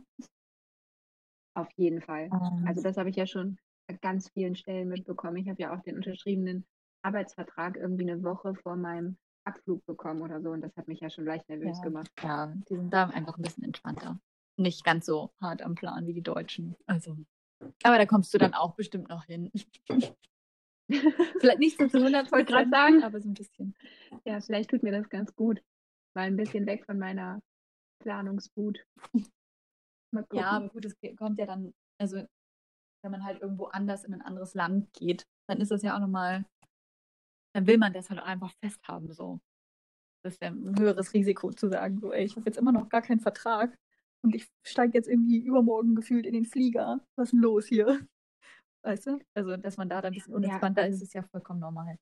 [1.55, 2.29] Auf jeden Fall.
[2.31, 3.57] Also Und das habe ich ja schon
[3.87, 5.37] an ganz vielen Stellen mitbekommen.
[5.37, 6.65] Ich habe ja auch den unterschriebenen
[7.03, 11.09] Arbeitsvertrag irgendwie eine Woche vor meinem Abflug bekommen oder so und das hat mich ja
[11.09, 12.11] schon leicht nervös ja, gemacht.
[12.21, 14.19] ja, die sind da einfach ein bisschen entspannter.
[14.57, 16.75] Nicht ganz so hart am Plan wie die Deutschen.
[16.85, 17.17] Also.
[17.83, 19.51] Aber da kommst du dann auch bestimmt noch hin.
[21.39, 23.75] Vielleicht nicht so zu 100 Ich wollte gerade sagen, aber so ein bisschen.
[24.25, 25.61] ja, vielleicht tut mir das ganz gut,
[26.17, 27.41] Mal ein bisschen weg von meiner
[27.99, 28.83] Planungswut.
[30.31, 32.23] Ja, aber gut, es kommt ja dann, also
[33.03, 35.99] wenn man halt irgendwo anders in ein anderes Land geht, dann ist das ja auch
[35.99, 36.45] nochmal,
[37.57, 39.39] dann will man das halt einfach festhaben, so.
[40.23, 42.87] Das ist ja ein höheres Risiko zu sagen, so, ey, ich habe jetzt immer noch
[42.87, 43.75] gar keinen Vertrag
[44.23, 47.03] und ich steige jetzt irgendwie übermorgen gefühlt in den Flieger.
[47.15, 47.87] Was ist denn los hier?
[48.83, 49.19] Weißt du?
[49.33, 51.97] Also, dass man da dann ein bisschen unentspannter ja, ist, ist ja vollkommen normal.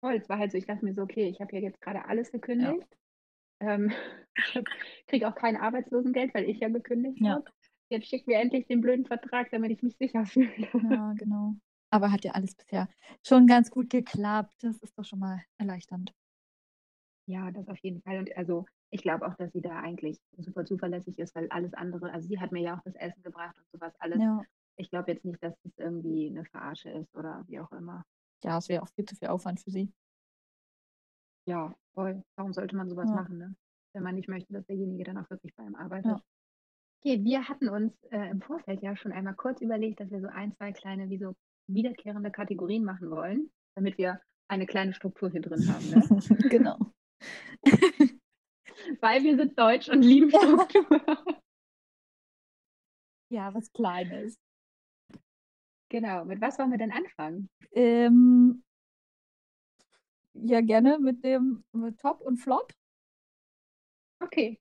[0.00, 2.04] Voll, es war halt so, ich dachte mir so, okay, ich habe ja jetzt gerade
[2.04, 2.88] alles gekündigt.
[3.62, 3.74] Ja.
[3.74, 3.92] Ähm,
[4.96, 7.34] ich kriege auch kein Arbeitslosengeld, weil ich ja gekündigt ja.
[7.34, 7.44] habe.
[7.88, 10.68] Jetzt schickt mir endlich den blöden Vertrag, damit ich mich sicher fühle.
[10.90, 11.54] Ja, genau.
[11.90, 12.88] Aber hat ja alles bisher
[13.26, 14.54] schon ganz gut geklappt.
[14.62, 16.14] Das ist doch schon mal erleichternd.
[17.26, 18.18] Ja, das auf jeden Fall.
[18.18, 22.10] Und also ich glaube auch, dass sie da eigentlich super zuverlässig ist, weil alles andere,
[22.10, 24.20] also sie hat mir ja auch das Essen gebracht und sowas alles.
[24.20, 24.42] Ja.
[24.76, 28.04] Ich glaube jetzt nicht, dass das irgendwie eine Verarsche ist oder wie auch immer.
[28.44, 29.92] Ja, es wäre auch viel zu viel Aufwand für sie.
[31.46, 32.22] Ja, voll.
[32.36, 33.16] Warum sollte man sowas ja.
[33.16, 33.56] machen, ne?
[33.94, 36.12] Wenn man nicht möchte, dass derjenige dann auch wirklich bei ihm arbeitet.
[36.12, 36.22] Ja.
[37.00, 40.28] Okay, wir hatten uns äh, im Vorfeld ja schon einmal kurz überlegt, dass wir so
[40.28, 41.34] ein, zwei kleine, wie so
[41.68, 45.90] wiederkehrende Kategorien machen wollen, damit wir eine kleine Struktur hier drin haben.
[45.90, 46.00] Ne?
[46.50, 46.78] genau.
[49.00, 50.30] Weil wir sind deutsch und lieben
[50.70, 51.42] Struktur.
[53.30, 54.38] Ja, was Kleines.
[55.90, 56.24] Genau.
[56.24, 57.48] Mit was wollen wir denn anfangen?
[57.72, 58.62] Ähm,
[60.34, 62.72] ja, gerne mit dem mit Top und Flop.
[64.20, 64.60] Okay.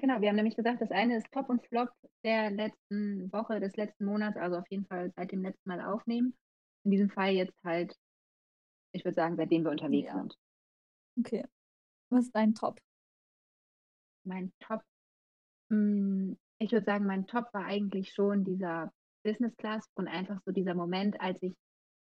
[0.00, 1.90] Genau, wir haben nämlich gesagt, das eine ist Top und Flop
[2.24, 6.36] der letzten Woche, des letzten Monats, also auf jeden Fall seit dem letzten Mal aufnehmen.
[6.84, 7.96] In diesem Fall jetzt halt,
[8.92, 10.14] ich würde sagen, seitdem wir unterwegs ja.
[10.14, 10.38] sind.
[11.18, 11.44] Okay.
[12.10, 12.80] Was ist dein Top?
[14.24, 14.82] Mein Top,
[15.70, 18.92] hm, ich würde sagen, mein Top war eigentlich schon dieser
[19.24, 21.54] Business Class und einfach so dieser Moment, als ich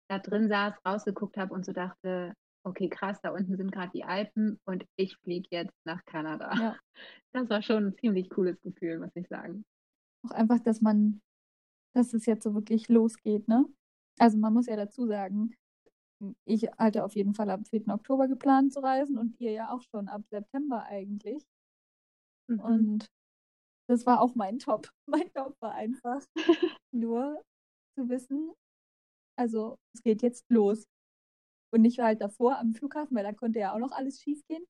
[0.08, 4.04] da drin saß, rausgeguckt habe und so dachte, okay, krass, da unten sind gerade die
[4.04, 6.54] Alpen und ich fliege jetzt nach Kanada.
[6.56, 6.78] Ja.
[7.34, 9.64] Das war schon ein ziemlich cooles Gefühl, muss ich sagen.
[10.26, 11.22] Auch einfach, dass man,
[11.94, 13.66] dass es jetzt so wirklich losgeht, ne?
[14.18, 15.54] Also man muss ja dazu sagen,
[16.46, 17.90] ich hatte auf jeden Fall ab 4.
[17.90, 21.46] Oktober geplant zu reisen und ihr ja auch schon ab September eigentlich.
[22.50, 22.60] Mhm.
[22.60, 23.08] Und
[23.88, 24.90] das war auch mein Top.
[25.06, 26.26] Mein Top war einfach
[26.92, 27.42] nur
[27.96, 28.52] zu wissen,
[29.38, 30.86] also es geht jetzt los.
[31.74, 34.64] Und nicht halt davor am Flughafen, weil da konnte ja auch noch alles schief gehen.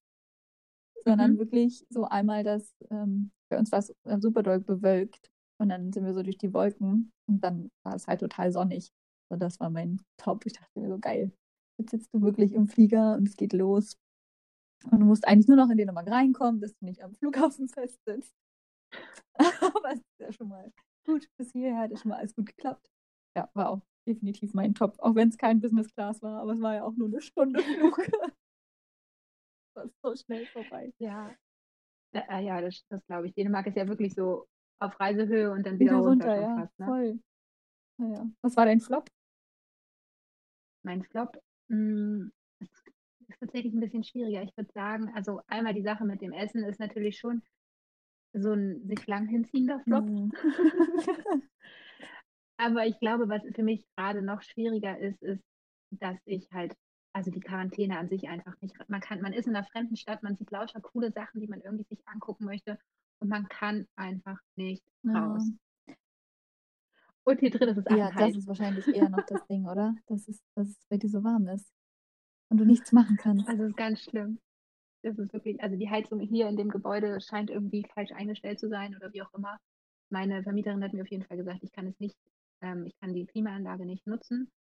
[1.05, 1.39] Sondern mhm.
[1.39, 5.29] wirklich so einmal das, ähm, bei uns war es äh, super doll bewölkt.
[5.59, 8.91] Und dann sind wir so durch die Wolken und dann war es halt total sonnig.
[9.29, 10.45] So, das war mein Top.
[10.45, 11.31] Ich dachte mir so, geil.
[11.79, 13.97] Jetzt sitzt du wirklich im Flieger und es geht los.
[14.91, 17.67] Und du musst eigentlich nur noch in den nochmal reinkommen, dass du nicht am Flughafen
[17.69, 18.33] fest sitzt.
[19.33, 20.71] Aber es ist ja schon mal
[21.05, 21.27] gut.
[21.37, 22.89] Bis hierher hat es schon mal alles gut geklappt.
[23.35, 24.95] Ja, auch definitiv mein Top.
[24.99, 27.61] Auch wenn es kein Business Class war, aber es war ja auch nur eine Stunde
[27.61, 27.97] Flug.
[29.75, 30.91] war so schnell vorbei.
[30.99, 31.35] Ja.
[32.13, 33.33] Ja, ja das, das glaube ich.
[33.33, 34.47] Dänemark ist ja wirklich so
[34.79, 36.27] auf Reisehöhe und dann wieder, wieder runter.
[36.27, 36.85] runter ja, fast, ne?
[36.85, 37.19] voll.
[37.97, 38.29] Naja.
[38.41, 39.09] Was war dein Flop?
[40.83, 41.41] Mein Flop?
[41.67, 44.41] Mh, hm, ist tatsächlich ein bisschen schwieriger.
[44.43, 47.41] Ich würde sagen, also einmal die Sache mit dem Essen ist natürlich schon
[48.33, 50.05] so ein sich lang hinziehender Flop.
[50.05, 50.31] Mhm.
[52.57, 55.43] Aber ich glaube, was für mich gerade noch schwieriger ist, ist,
[55.91, 56.75] dass ich halt,
[57.13, 60.23] also die Quarantäne an sich einfach nicht, man kann, man ist in einer fremden Stadt,
[60.23, 62.79] man sieht lauter coole Sachen, die man irgendwie sich angucken möchte
[63.19, 65.49] und man kann einfach nicht raus.
[65.87, 65.95] Ja.
[67.23, 69.93] Und hier drin ist es Ja, das ist wahrscheinlich eher noch das Ding, oder?
[70.07, 71.73] Dass es, dass es bei dir so warm ist
[72.49, 73.47] und du nichts machen kannst.
[73.47, 74.39] Also es ist ganz schlimm.
[75.03, 78.69] Das ist wirklich, also die Heizung hier in dem Gebäude scheint irgendwie falsch eingestellt zu
[78.69, 79.59] sein oder wie auch immer.
[80.09, 82.17] Meine Vermieterin hat mir auf jeden Fall gesagt, ich kann es nicht,
[82.61, 84.51] ähm, ich kann die Klimaanlage nicht nutzen.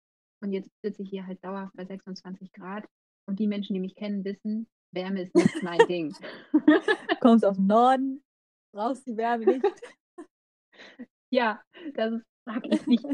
[0.43, 2.85] Und jetzt sitze ich hier halt dauerhaft bei 26 Grad.
[3.27, 6.15] Und die Menschen, die mich kennen, wissen, Wärme ist nicht mein Ding.
[7.21, 8.23] Kommst aus dem Norden,
[8.73, 9.65] brauchst die Wärme nicht.
[11.31, 11.63] ja,
[11.95, 13.05] das sag ich nicht.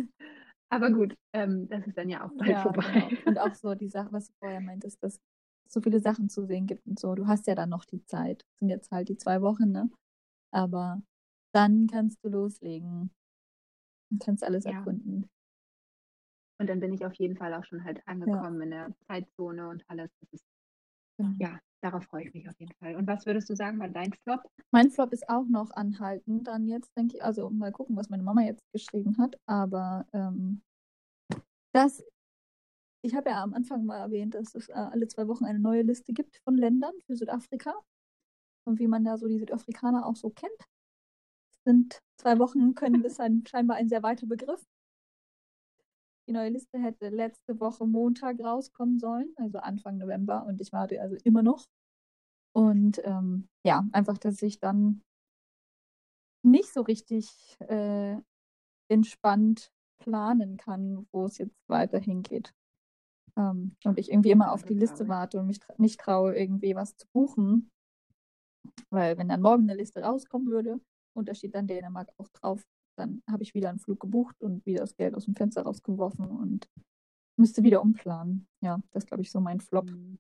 [0.70, 3.08] Aber gut, ähm, das ist dann ja auch bald ja, vorbei.
[3.10, 3.20] Genau.
[3.26, 5.20] Und auch so die Sache, was du vorher meintest, dass es
[5.68, 7.14] so viele Sachen zu sehen gibt und so.
[7.14, 8.42] Du hast ja dann noch die Zeit.
[8.42, 9.90] Das sind jetzt halt die zwei Wochen, ne?
[10.50, 11.02] Aber
[11.54, 13.10] dann kannst du loslegen
[14.12, 14.72] und kannst alles ja.
[14.72, 15.28] erkunden.
[16.60, 18.64] Und dann bin ich auf jeden Fall auch schon halt angekommen ja.
[18.64, 20.10] in der Zeitzone und alles.
[20.30, 20.44] Ist,
[21.18, 21.34] genau.
[21.40, 22.94] ja, darauf freue ich mich auf jeden Fall.
[22.94, 24.42] Und was würdest du sagen, war dein Flop?
[24.70, 26.46] Mein Flop ist auch noch anhaltend.
[26.46, 29.34] Dann jetzt denke ich, also mal gucken, was meine Mama jetzt geschrieben hat.
[29.46, 30.62] Aber ähm,
[31.74, 32.04] das,
[33.02, 35.82] ich habe ja am Anfang mal erwähnt, dass es äh, alle zwei Wochen eine neue
[35.82, 37.74] Liste gibt von Ländern für Südafrika.
[38.64, 40.52] Und wie man da so die Südafrikaner auch so kennt.
[41.64, 44.64] Sind zwei Wochen, können bis ein, scheinbar ein sehr weiter Begriff.
[46.28, 51.00] Die neue Liste hätte letzte Woche Montag rauskommen sollen, also Anfang November, und ich warte
[51.00, 51.66] also immer noch.
[52.54, 55.02] Und ähm, ja, einfach, dass ich dann
[56.44, 58.16] nicht so richtig äh,
[58.88, 62.52] entspannt planen kann, wo es jetzt weiterhin geht.
[63.36, 66.74] Ähm, und ich irgendwie immer auf die Liste warte und mich tra nicht traue, irgendwie
[66.74, 67.70] was zu buchen.
[68.90, 70.80] Weil wenn dann morgen eine Liste rauskommen würde
[71.14, 72.62] und da steht dann Dänemark auch drauf,
[72.96, 76.26] dann habe ich wieder einen Flug gebucht und wieder das Geld aus dem Fenster rausgeworfen
[76.26, 76.68] und
[77.38, 78.46] müsste wieder umplanen.
[78.60, 79.90] Ja, das ist, glaube ich, so mein Flop.
[79.90, 80.18] Mhm.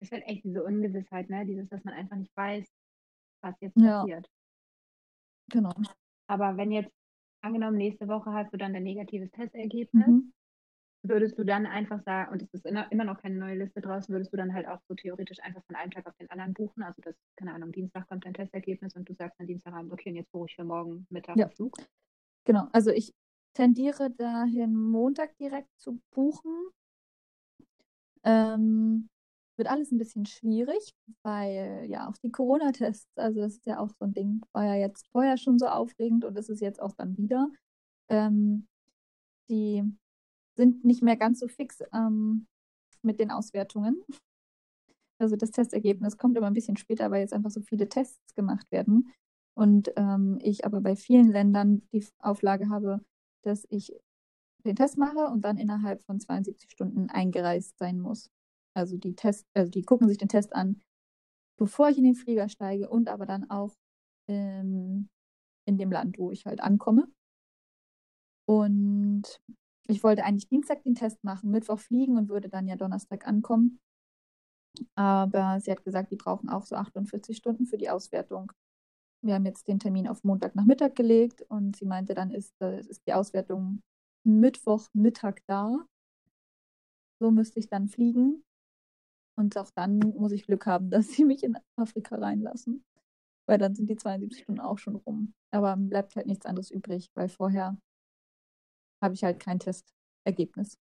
[0.00, 1.44] ist halt echt diese Ungewissheit, ne?
[1.46, 2.64] Dieses, dass man einfach nicht weiß,
[3.42, 4.28] was jetzt Ja, passiert.
[5.50, 5.72] genau.
[6.28, 6.90] Aber wenn jetzt,
[7.42, 10.32] angenommen, nächste Woche hast du dann ein negatives Testergebnis, Mhm.
[11.08, 14.32] Würdest du dann einfach sagen, und es ist immer, noch keine neue Liste draußen, würdest
[14.32, 16.82] du dann halt auch so theoretisch einfach von einem Tag auf den anderen buchen?
[16.82, 20.16] Also, das, keine Ahnung, Dienstag kommt dein Testergebnis und du sagst dann Dienstagabend, okay, und
[20.16, 21.48] jetzt buche ich für morgen Mittag Ja.
[21.48, 21.76] Flug.
[22.44, 23.12] Genau, also ich
[23.54, 26.68] tendiere dahin, Montag direkt zu buchen.
[28.22, 29.08] Ähm,
[29.56, 33.88] wird alles ein bisschen schwierig, weil ja auch die Corona-Tests, also das ist ja auch
[33.88, 36.92] so ein Ding, war ja jetzt vorher schon so aufregend und es ist jetzt auch
[36.92, 37.48] dann wieder.
[38.08, 38.68] Ähm,
[39.48, 39.82] die
[40.56, 42.46] sind nicht mehr ganz so fix ähm,
[43.02, 44.02] mit den Auswertungen.
[45.18, 48.70] Also das Testergebnis kommt immer ein bisschen später, weil jetzt einfach so viele Tests gemacht
[48.70, 49.12] werden.
[49.54, 53.00] Und ähm, ich aber bei vielen Ländern die Auflage habe,
[53.42, 53.94] dass ich
[54.64, 58.30] den Test mache und dann innerhalb von 72 Stunden eingereist sein muss.
[58.74, 60.82] Also die Test, also die gucken sich den Test an,
[61.58, 63.74] bevor ich in den Flieger steige und aber dann auch
[64.28, 65.08] ähm,
[65.64, 67.08] in dem Land, wo ich halt ankomme.
[68.46, 69.40] Und
[69.88, 73.78] ich wollte eigentlich Dienstag den Test machen, Mittwoch fliegen und würde dann ja Donnerstag ankommen.
[74.94, 78.52] Aber sie hat gesagt, die brauchen auch so 48 Stunden für die Auswertung.
[79.22, 83.06] Wir haben jetzt den Termin auf Montagnachmittag gelegt und sie meinte, dann ist, äh, ist
[83.06, 83.82] die Auswertung
[84.24, 85.86] Mittwochmittag da.
[87.20, 88.44] So müsste ich dann fliegen.
[89.38, 92.84] Und auch dann muss ich Glück haben, dass sie mich in Afrika reinlassen.
[93.48, 95.34] Weil dann sind die 72 Stunden auch schon rum.
[95.52, 97.78] Aber bleibt halt nichts anderes übrig, weil vorher
[99.02, 100.78] habe ich halt kein Testergebnis.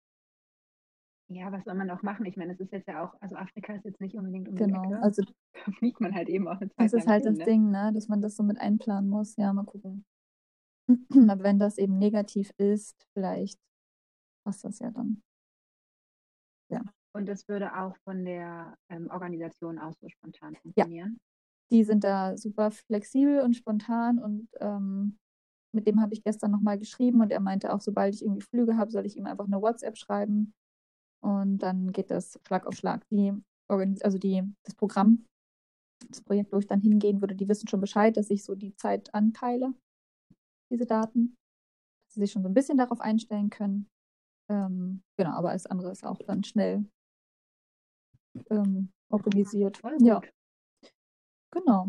[1.30, 2.26] Ja, was soll man auch machen?
[2.26, 4.84] Ich meine, es ist jetzt ja auch, also Afrika ist jetzt nicht unbedingt um Genau.
[4.84, 5.02] Ecke.
[5.02, 5.24] Also
[5.66, 7.46] Da fliegt man halt eben auch eine Zeit das ist halt hin, das ne?
[7.46, 7.92] Ding, ne?
[7.94, 9.36] Dass man das so mit einplanen muss.
[9.38, 10.06] Ja, mal gucken.
[11.30, 13.60] Aber wenn das eben negativ ist, vielleicht
[14.44, 15.22] passt das ja dann.
[16.70, 16.82] Ja.
[17.14, 21.20] Und das würde auch von der ähm, Organisation aus so spontan funktionieren.
[21.72, 25.20] Die sind da super flexibel und spontan und ähm,
[25.74, 28.78] mit dem habe ich gestern nochmal geschrieben und er meinte auch, sobald ich irgendwie Flüge
[28.78, 30.54] habe, soll ich ihm einfach eine WhatsApp schreiben
[31.24, 33.08] und dann geht das Schlag auf Schlag.
[33.10, 33.34] Die
[33.70, 35.26] Organis also die, das Programm,
[36.10, 38.76] das Projekt, wo ich dann hingehen würde, die wissen schon Bescheid, dass ich so die
[38.76, 39.74] Zeit anteile,
[40.72, 41.36] diese Daten,
[42.06, 43.88] dass sie sich schon so ein bisschen darauf einstellen können.
[44.50, 46.86] Ähm, genau, aber alles andere ist auch dann schnell
[48.50, 49.82] ähm, organisiert.
[50.00, 50.22] Ja,
[51.52, 51.88] genau.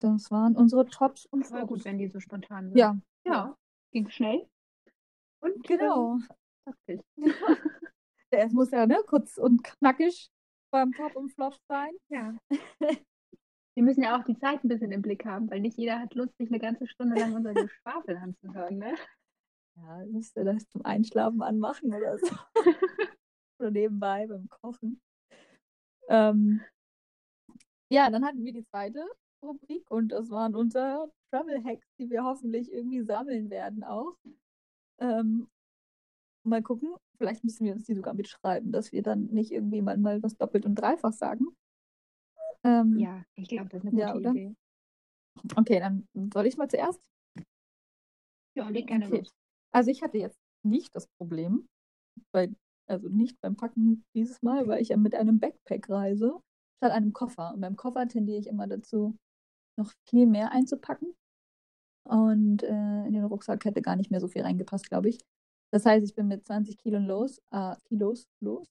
[0.00, 1.84] Das waren unsere Tops und Voll gut, Flops.
[1.84, 2.78] wenn die so spontan sind.
[2.78, 3.56] Ja, Ja,
[3.92, 4.48] ging schnell.
[5.40, 6.18] Und genau.
[6.86, 7.02] Ähm.
[8.30, 10.30] Es muss ja ne, kurz und knackig
[10.70, 11.90] beim Top und Flop sein.
[12.08, 12.36] Ja.
[13.74, 16.14] Wir müssen ja auch die Zeit ein bisschen im Blick haben, weil nicht jeder hat
[16.14, 18.94] Lust, sich eine ganze Stunde lang unser Geschwafel anzuhören, ne?
[19.76, 22.26] Ja, musst du das zum Einschlafen anmachen oder so.
[23.60, 25.00] oder nebenbei beim Kochen.
[26.08, 26.60] Ähm,
[27.88, 29.06] ja, dann hatten wir die zweite
[29.42, 34.14] Rubrik und das waren unsere Travel Hacks, die wir hoffentlich irgendwie sammeln werden auch.
[35.00, 35.48] Ähm,
[36.44, 39.96] mal gucken, vielleicht müssen wir uns die sogar mitschreiben, dass wir dann nicht irgendwie mal,
[39.98, 41.46] mal was doppelt und dreifach sagen.
[42.64, 44.30] Ähm, Ja, ich glaube, das ist eine Ja, gute oder?
[44.32, 44.54] Idee.
[45.56, 47.00] Okay, dann soll ich mal zuerst?
[48.56, 49.18] Ja, leg gerne Okay.
[49.18, 49.30] los.
[49.72, 51.68] Also ich hatte jetzt nicht das Problem,
[52.32, 52.50] bei,
[52.88, 56.40] also nicht beim Packen dieses Mal, weil ich ja mit einem Backpack reise,
[56.78, 57.54] statt einem Koffer.
[57.54, 59.16] Und beim Koffer tendiere ich immer dazu,
[59.78, 61.14] noch viel mehr einzupacken.
[62.04, 65.18] Und äh, in den Rucksack hätte gar nicht mehr so viel reingepasst, glaube ich.
[65.70, 68.66] Das heißt, ich bin mit 20 Kilos los, äh, Kilos los.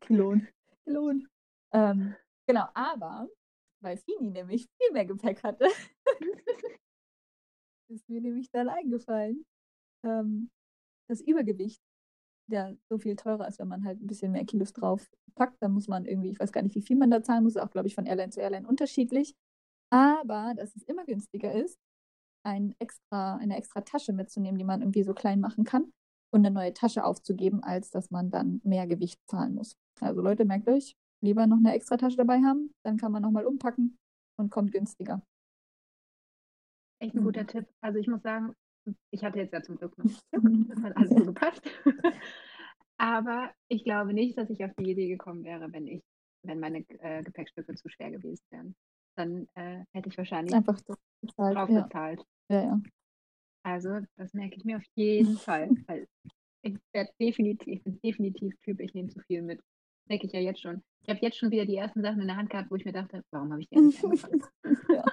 [0.00, 0.48] Kilon.
[0.84, 1.28] Kilon.
[1.72, 2.14] Ähm,
[2.46, 3.28] genau, aber
[3.80, 5.66] weil Fini nämlich viel mehr Gepäck hatte,
[7.88, 9.44] ist mir nämlich dann eingefallen,
[10.04, 10.50] ähm,
[11.08, 11.82] das Übergewicht
[12.48, 15.62] ja so viel teurer ist, wenn man halt ein bisschen mehr Kilos drauf packt.
[15.62, 17.62] Dann muss man irgendwie, ich weiß gar nicht, wie viel man da zahlen muss, ist
[17.62, 19.34] auch, glaube ich, von Airline zu Airline unterschiedlich.
[19.90, 21.78] Aber dass es immer günstiger ist,
[22.44, 25.92] ein extra, eine extra Tasche mitzunehmen, die man irgendwie so klein machen kann
[26.32, 29.76] und eine neue Tasche aufzugeben, als dass man dann mehr Gewicht zahlen muss.
[30.00, 33.46] Also Leute, merkt euch, lieber noch eine extra Tasche dabei haben, dann kann man nochmal
[33.46, 33.96] umpacken
[34.38, 35.22] und kommt günstiger.
[37.00, 37.24] Echt ein Mhm.
[37.24, 37.66] guter Tipp.
[37.80, 38.54] Also ich muss sagen,
[39.10, 41.62] ich hatte jetzt ja zum Glück noch das hat alles so gepasst.
[42.98, 46.02] Aber ich glaube nicht, dass ich auf die Idee gekommen wäre, wenn ich
[46.44, 48.74] wenn meine äh, Gepäckstücke zu schwer gewesen wären.
[49.16, 50.80] Dann äh, hätte ich wahrscheinlich Einfach
[51.20, 51.56] bezahlt.
[51.56, 52.24] drauf Ja, bezahlt.
[52.48, 52.80] ja, ja.
[53.64, 56.08] Also, das merke ich mir auf jeden Fall, weil
[56.62, 59.60] ich werde definitiv, ich bin definitiv Typ, ich nehme zu viel mit.
[60.08, 60.82] Denke ich ja jetzt schon.
[61.02, 62.92] Ich habe jetzt schon wieder die ersten Sachen in der Hand gehabt, wo ich mir
[62.92, 64.50] dachte, warum habe ich die eigentlich eingepackt?
[64.88, 65.04] Ja.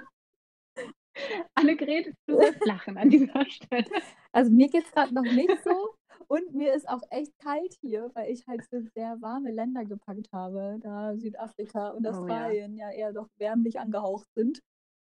[1.70, 3.86] Annegret, du sollst lachen an dieser Stelle.
[4.32, 5.94] Also mir geht es gerade noch nicht so.
[6.28, 10.32] Und mir ist auch echt kalt hier, weil ich halt für sehr warme Länder gepackt
[10.32, 12.20] habe, da Südafrika und Oh ja.
[12.20, 14.62] Australien ja eher doch wärmlich angehaucht sind.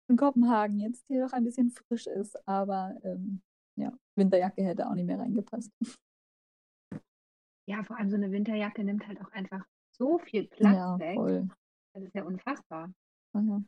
[0.09, 3.41] In Kopenhagen jetzt hier doch ein bisschen frisch ist, aber ähm,
[3.79, 5.71] ja, Winterjacke hätte auch nicht mehr reingepasst.
[7.69, 9.65] Ja, vor allem so eine Winterjacke nimmt halt auch einfach
[9.97, 11.15] so viel Platz Ja, weg.
[11.15, 11.47] voll.
[11.93, 12.91] Das ist ja unfassbar.
[13.33, 13.61] Ah, ja.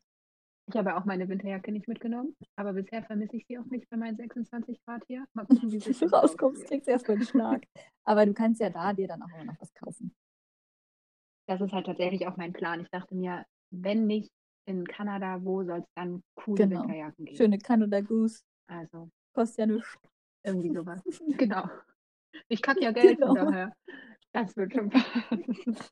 [0.68, 3.98] Ich habe auch meine Winterjacke nicht mitgenommen, aber bisher vermisse ich sie auch nicht bei
[3.98, 5.26] meinen 26 Grad hier.
[5.34, 7.64] Mal gucken, wie du rauskommst, kriegst du erstmal einen Schlag.
[8.04, 10.16] Aber du kannst ja da dir dann auch immer noch was kaufen.
[11.48, 12.80] Das ist halt tatsächlich auch mein Plan.
[12.82, 14.32] Ich dachte mir, wenn nicht
[14.68, 16.82] in Kanada, wo soll es dann coole Genau.
[16.82, 17.38] Winterjacken geben?
[17.38, 20.00] Schöne Canada Goose, Also kostet ja nichts.
[20.44, 21.02] irgendwie sowas.
[21.38, 21.70] genau.
[22.48, 23.36] Ich kacke ja Geld, Genau.
[23.36, 23.72] daher.
[24.34, 25.06] Das wird schon passen.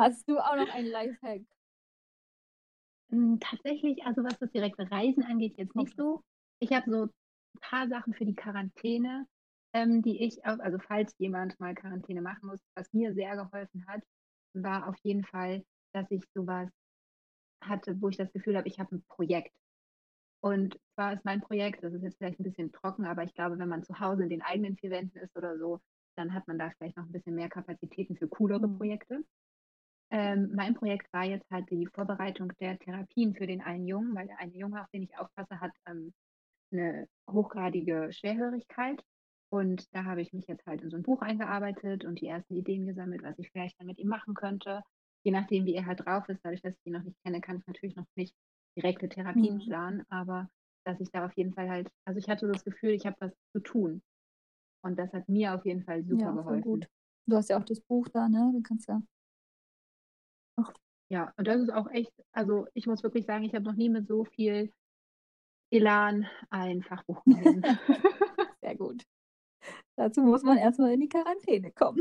[0.00, 1.42] Hast du auch noch einen Lifehack?
[3.10, 6.22] Hm, Tatsächlich, also was das direkte Reisen angeht, jetzt nicht so.
[6.60, 7.10] Ich habe so ein
[7.60, 9.26] paar Sachen für die Quarantäne,
[9.72, 13.86] ähm, die ich, auch, also falls jemand mal Quarantäne machen muss, was mir sehr geholfen
[13.86, 14.02] hat,
[14.54, 16.68] war auf jeden Fall, dass ich sowas
[17.62, 19.56] hatte, wo ich das Gefühl habe, ich habe ein Projekt.
[20.42, 23.58] Und zwar ist mein Projekt, das ist jetzt vielleicht ein bisschen trocken, aber ich glaube,
[23.58, 25.80] wenn man zu Hause in den eigenen vier Wänden ist oder so,
[26.16, 28.68] dann hat man da vielleicht noch ein bisschen mehr Kapazitäten für coolere Mhm.
[28.68, 29.24] Projekte.
[30.10, 34.26] Ähm, mein Projekt war jetzt halt die Vorbereitung der Therapien für den einen Jungen, weil
[34.26, 36.12] der eine Junge, auf den ich aufpasse, hat ähm,
[36.72, 39.02] eine hochgradige Schwerhörigkeit.
[39.50, 42.54] Und da habe ich mich jetzt halt in so ein Buch eingearbeitet und die ersten
[42.54, 44.82] Ideen gesammelt, was ich vielleicht dann mit ihm machen könnte.
[45.24, 47.58] Je nachdem, wie er halt drauf ist, dadurch, dass ich ihn noch nicht kenne, kann
[47.58, 48.34] ich natürlich noch nicht
[48.76, 49.68] direkte Therapien Mhm.
[49.68, 50.48] planen, aber
[50.84, 53.16] dass ich da auf jeden Fall halt, also ich hatte so das Gefühl, ich habe
[53.20, 54.02] was zu tun.
[54.84, 56.60] Und das hat mir auf jeden Fall super ja, geholfen.
[56.60, 56.88] gut.
[57.26, 58.50] Du hast ja auch das Buch da, ne?
[58.54, 59.02] Du kannst ja.
[61.10, 63.88] Ja, und das ist auch echt, also ich muss wirklich sagen, ich habe noch nie
[63.88, 64.72] mit so viel
[65.70, 67.62] Elan ein Fachbuch gelesen.
[68.62, 69.02] Sehr gut.
[69.96, 72.00] Dazu muss man erstmal in die Quarantäne kommen.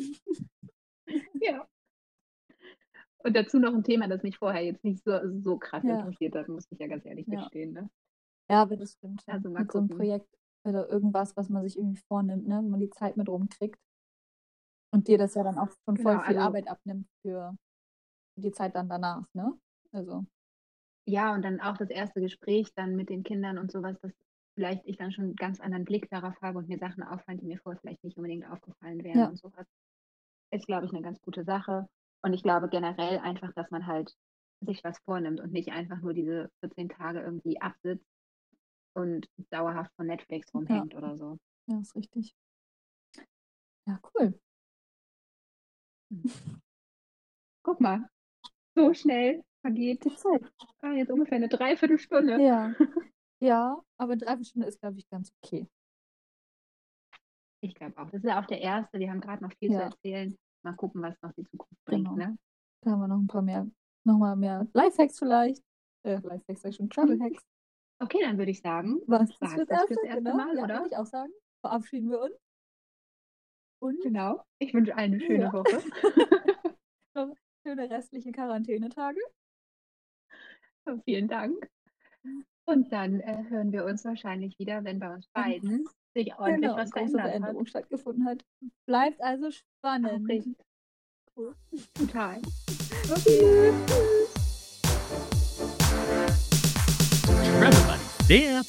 [1.41, 1.67] ja.
[3.23, 5.99] Und dazu noch ein Thema, das mich vorher jetzt nicht so, so krass Ja.
[5.99, 7.39] interessiert hat, muss ich ja ganz ehrlich Ja.
[7.41, 7.73] gestehen.
[7.73, 7.89] Ne?
[8.49, 9.23] Ja, aber das stimmt.
[9.27, 9.97] Also mal mit so einem gucken.
[9.97, 10.29] Projekt
[10.65, 12.57] oder irgendwas, was man sich irgendwie vornimmt, ne?
[12.57, 13.79] Wenn man die Zeit mit rumkriegt.
[14.93, 17.57] Und dir das ja dann auch schon voll Genau, viel also- Arbeit abnimmt für
[18.41, 19.53] die Zeit dann danach, ne?
[19.91, 20.25] Also,
[21.05, 24.11] Ja, und dann auch das erste Gespräch dann mit den Kindern und sowas, dass
[24.55, 27.45] vielleicht ich dann schon einen ganz anderen Blick darauf habe und mir Sachen auffallen, die
[27.45, 29.27] mir vorher vielleicht nicht unbedingt aufgefallen wären Ja.
[29.27, 29.65] und sowas.
[30.51, 31.87] Ist, glaube ich, eine ganz gute Sache.
[32.23, 34.13] Und ich glaube generell einfach, dass man halt
[34.61, 38.05] sich was vornimmt und nicht einfach nur diese 14 Tage irgendwie absitzt
[38.95, 41.37] und dauerhaft von Netflix rumhängt oder so.
[41.67, 42.33] ja, ist richtig.
[43.85, 44.39] Ja, cool.
[47.63, 48.09] Guck mal,
[48.77, 50.41] so schnell vergeht Die Zeit.
[50.81, 52.41] ah, jetzt ungefähr eine Dreiviertelstunde.
[52.41, 52.73] Ja.
[53.39, 55.67] Ja, aber dreiviertel Stunde ist, glaube ich, ganz okay.
[57.61, 58.09] Ich glaube auch.
[58.09, 58.97] Das ist ja auch der erste.
[58.97, 59.81] Wir haben gerade noch viel zu Ja.
[59.83, 60.35] erzählen.
[60.63, 62.05] Mal gucken, was noch die Zukunft bringt.
[62.09, 62.15] Genau.
[62.17, 62.35] Ne?
[62.81, 63.67] Da haben wir noch ein paar mehr,
[64.05, 65.63] nochmal mehr Lifehacks vielleicht.
[66.03, 67.43] Äh, Lifehacks, sag ich schon, Travel Hacks.
[67.99, 70.35] Okay, dann würde ich sagen, Was ist fürs das erste, genau.
[70.35, 70.75] Mal, ja, oder?
[70.77, 71.31] würde ich auch sagen.
[71.61, 72.35] Verabschieden wir uns.
[73.79, 74.43] Und genau.
[74.57, 75.53] Ich wünsche allen eine schöne Ja.
[75.53, 75.83] Woche.
[77.67, 79.19] schöne restliche Quarantänetage.
[81.03, 81.69] Vielen Dank.
[82.65, 86.77] Und dann äh, hören wir uns wahrscheinlich wieder, wenn bei uns beiden sich ordentlich genau,
[86.77, 88.45] was Veränderung stattgefunden hat.
[88.85, 89.53] Bleibt also hat.
[89.53, 90.11] spannend.
[90.11, 90.57] Aufregend.
[91.35, 91.55] Cool.
[91.93, 92.41] Total.
[93.11, 93.73] Okay.
[97.59, 97.99] Travel
[98.29, 98.63] der